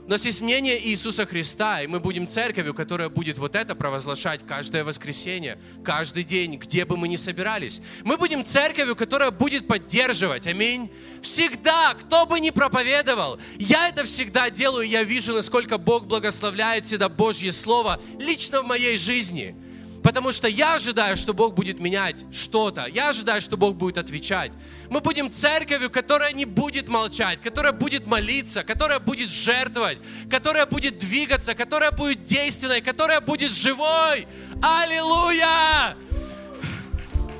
У 0.06 0.10
нас 0.10 0.26
есть 0.26 0.42
мнение 0.42 0.78
Иисуса 0.86 1.24
Христа, 1.24 1.80
и 1.80 1.86
мы 1.86 1.98
будем 1.98 2.28
церковью, 2.28 2.74
которая 2.74 3.08
будет 3.08 3.38
вот 3.38 3.56
это 3.56 3.74
провозглашать 3.74 4.46
каждое 4.46 4.84
воскресенье, 4.84 5.58
каждый 5.82 6.24
день, 6.24 6.56
где 6.56 6.84
бы 6.84 6.98
мы 6.98 7.08
ни 7.08 7.16
собирались. 7.16 7.80
Мы 8.02 8.18
будем 8.18 8.44
церковью, 8.44 8.96
которая 8.96 9.30
будет 9.30 9.66
поддерживать, 9.66 10.46
аминь. 10.46 10.90
Всегда, 11.22 11.94
кто 11.94 12.26
бы 12.26 12.38
ни 12.38 12.50
проповедовал, 12.50 13.38
я 13.58 13.88
это 13.88 14.04
всегда 14.04 14.50
делаю, 14.50 14.86
я 14.86 15.04
вижу, 15.04 15.32
насколько 15.32 15.78
Бог 15.78 16.04
благословляет 16.04 16.84
всегда 16.84 17.08
Божье 17.08 17.50
Слово 17.50 17.98
лично 18.20 18.60
в 18.60 18.66
моей 18.66 18.98
жизни. 18.98 19.56
Потому 20.04 20.32
что 20.32 20.48
я 20.48 20.74
ожидаю, 20.74 21.16
что 21.16 21.32
Бог 21.32 21.54
будет 21.54 21.80
менять 21.80 22.26
что-то. 22.30 22.84
Я 22.92 23.08
ожидаю, 23.08 23.40
что 23.40 23.56
Бог 23.56 23.74
будет 23.74 23.96
отвечать. 23.96 24.52
Мы 24.90 25.00
будем 25.00 25.30
церковью, 25.30 25.88
которая 25.88 26.34
не 26.34 26.44
будет 26.44 26.88
молчать, 26.88 27.40
которая 27.40 27.72
будет 27.72 28.06
молиться, 28.06 28.64
которая 28.64 28.98
будет 28.98 29.30
жертвовать, 29.30 29.96
которая 30.30 30.66
будет 30.66 30.98
двигаться, 30.98 31.54
которая 31.54 31.90
будет 31.90 32.26
действенной, 32.26 32.82
которая 32.82 33.22
будет 33.22 33.50
живой. 33.50 34.28
Аллилуйя! 34.62 35.96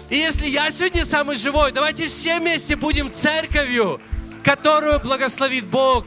И 0.08 0.16
если 0.16 0.46
я 0.46 0.70
сегодня 0.70 1.04
самый 1.04 1.36
живой, 1.36 1.70
давайте 1.70 2.06
все 2.06 2.38
вместе 2.38 2.76
будем 2.76 3.12
церковью, 3.12 4.00
которую 4.42 5.00
благословит 5.00 5.66
Бог. 5.66 6.06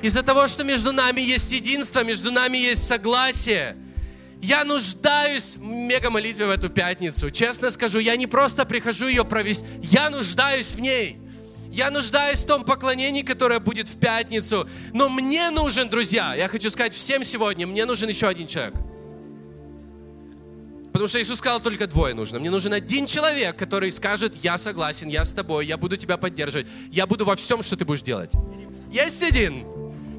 Из-за 0.00 0.22
того, 0.22 0.48
что 0.48 0.64
между 0.64 0.90
нами 0.90 1.20
есть 1.20 1.52
единство, 1.52 2.02
между 2.02 2.32
нами 2.32 2.56
есть 2.56 2.86
согласие– 2.86 3.76
я 4.42 4.64
нуждаюсь 4.64 5.56
в 5.56 5.62
мега-молитве 5.62 6.46
в 6.46 6.50
эту 6.50 6.70
пятницу. 6.70 7.30
Честно 7.30 7.70
скажу, 7.70 7.98
я 7.98 8.16
не 8.16 8.26
просто 8.26 8.64
прихожу 8.64 9.08
ее 9.08 9.24
провести, 9.24 9.64
я 9.82 10.10
нуждаюсь 10.10 10.72
в 10.72 10.80
ней. 10.80 11.18
Я 11.70 11.90
нуждаюсь 11.90 12.44
в 12.44 12.46
том 12.46 12.64
поклонении, 12.64 13.22
которое 13.22 13.60
будет 13.60 13.88
в 13.88 13.98
пятницу. 13.98 14.66
Но 14.94 15.08
мне 15.08 15.50
нужен, 15.50 15.88
друзья, 15.90 16.34
я 16.34 16.48
хочу 16.48 16.70
сказать 16.70 16.94
всем 16.94 17.24
сегодня, 17.24 17.66
мне 17.66 17.84
нужен 17.84 18.08
еще 18.08 18.26
один 18.26 18.46
человек. 18.46 18.74
Потому 20.92 21.08
что 21.08 21.20
Иисус 21.20 21.38
сказал, 21.38 21.60
только 21.60 21.86
двое 21.86 22.14
нужно. 22.14 22.40
Мне 22.40 22.50
нужен 22.50 22.72
один 22.72 23.06
человек, 23.06 23.56
который 23.56 23.92
скажет, 23.92 24.34
я 24.42 24.56
согласен, 24.56 25.08
я 25.08 25.24
с 25.24 25.30
тобой, 25.30 25.66
я 25.66 25.76
буду 25.76 25.96
тебя 25.96 26.16
поддерживать, 26.16 26.66
я 26.90 27.06
буду 27.06 27.24
во 27.24 27.36
всем, 27.36 27.62
что 27.62 27.76
ты 27.76 27.84
будешь 27.84 28.02
делать. 28.02 28.32
Есть 28.90 29.22
один? 29.22 29.64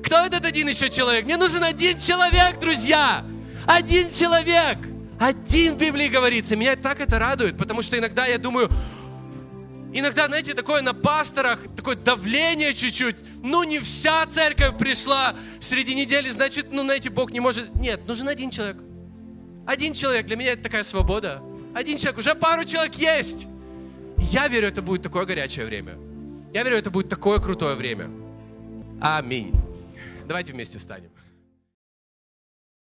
Кто 0.03 0.17
этот 0.17 0.45
один 0.45 0.69
еще 0.69 0.89
человек? 0.89 1.25
Мне 1.25 1.37
нужен 1.37 1.63
один 1.63 1.99
человек, 1.99 2.59
друзья. 2.59 3.25
Один 3.69 4.11
человек. 4.11 4.79
Один 5.19 5.75
в 5.75 5.77
Библии 5.77 6.07
говорится. 6.07 6.55
Меня 6.55 6.75
так 6.75 6.99
это 7.01 7.19
радует, 7.19 7.55
потому 7.55 7.83
что 7.83 7.99
иногда 7.99 8.25
я 8.25 8.39
думаю, 8.39 8.67
иногда, 9.93 10.25
знаете, 10.25 10.55
такое 10.55 10.81
на 10.81 10.95
пасторах, 10.95 11.59
такое 11.75 11.95
давление 11.95 12.73
чуть-чуть. 12.73 13.17
Ну, 13.43 13.63
не 13.63 13.79
вся 13.79 14.25
церковь 14.25 14.75
пришла 14.79 15.35
среди 15.59 15.93
недели, 15.93 16.31
значит, 16.31 16.71
ну, 16.71 16.81
знаете, 16.81 17.11
Бог 17.11 17.31
не 17.31 17.39
может. 17.39 17.75
Нет, 17.75 18.07
нужен 18.07 18.27
один 18.27 18.49
человек. 18.49 18.77
Один 19.67 19.93
человек. 19.93 20.25
Для 20.25 20.35
меня 20.35 20.53
это 20.53 20.63
такая 20.63 20.83
свобода. 20.83 21.43
Один 21.75 21.99
человек. 21.99 22.17
Уже 22.17 22.33
пару 22.33 22.65
человек 22.65 22.95
есть. 22.95 23.45
Я 24.17 24.47
верю, 24.47 24.69
это 24.69 24.81
будет 24.81 25.03
такое 25.03 25.25
горячее 25.25 25.67
время. 25.67 25.95
Я 26.53 26.63
верю, 26.63 26.77
это 26.77 26.89
будет 26.89 27.07
такое 27.07 27.37
крутое 27.39 27.75
время. 27.75 28.09
Аминь. 28.99 29.53
Давайте 30.27 30.53
вместе 30.53 30.79
встанем. 30.79 31.11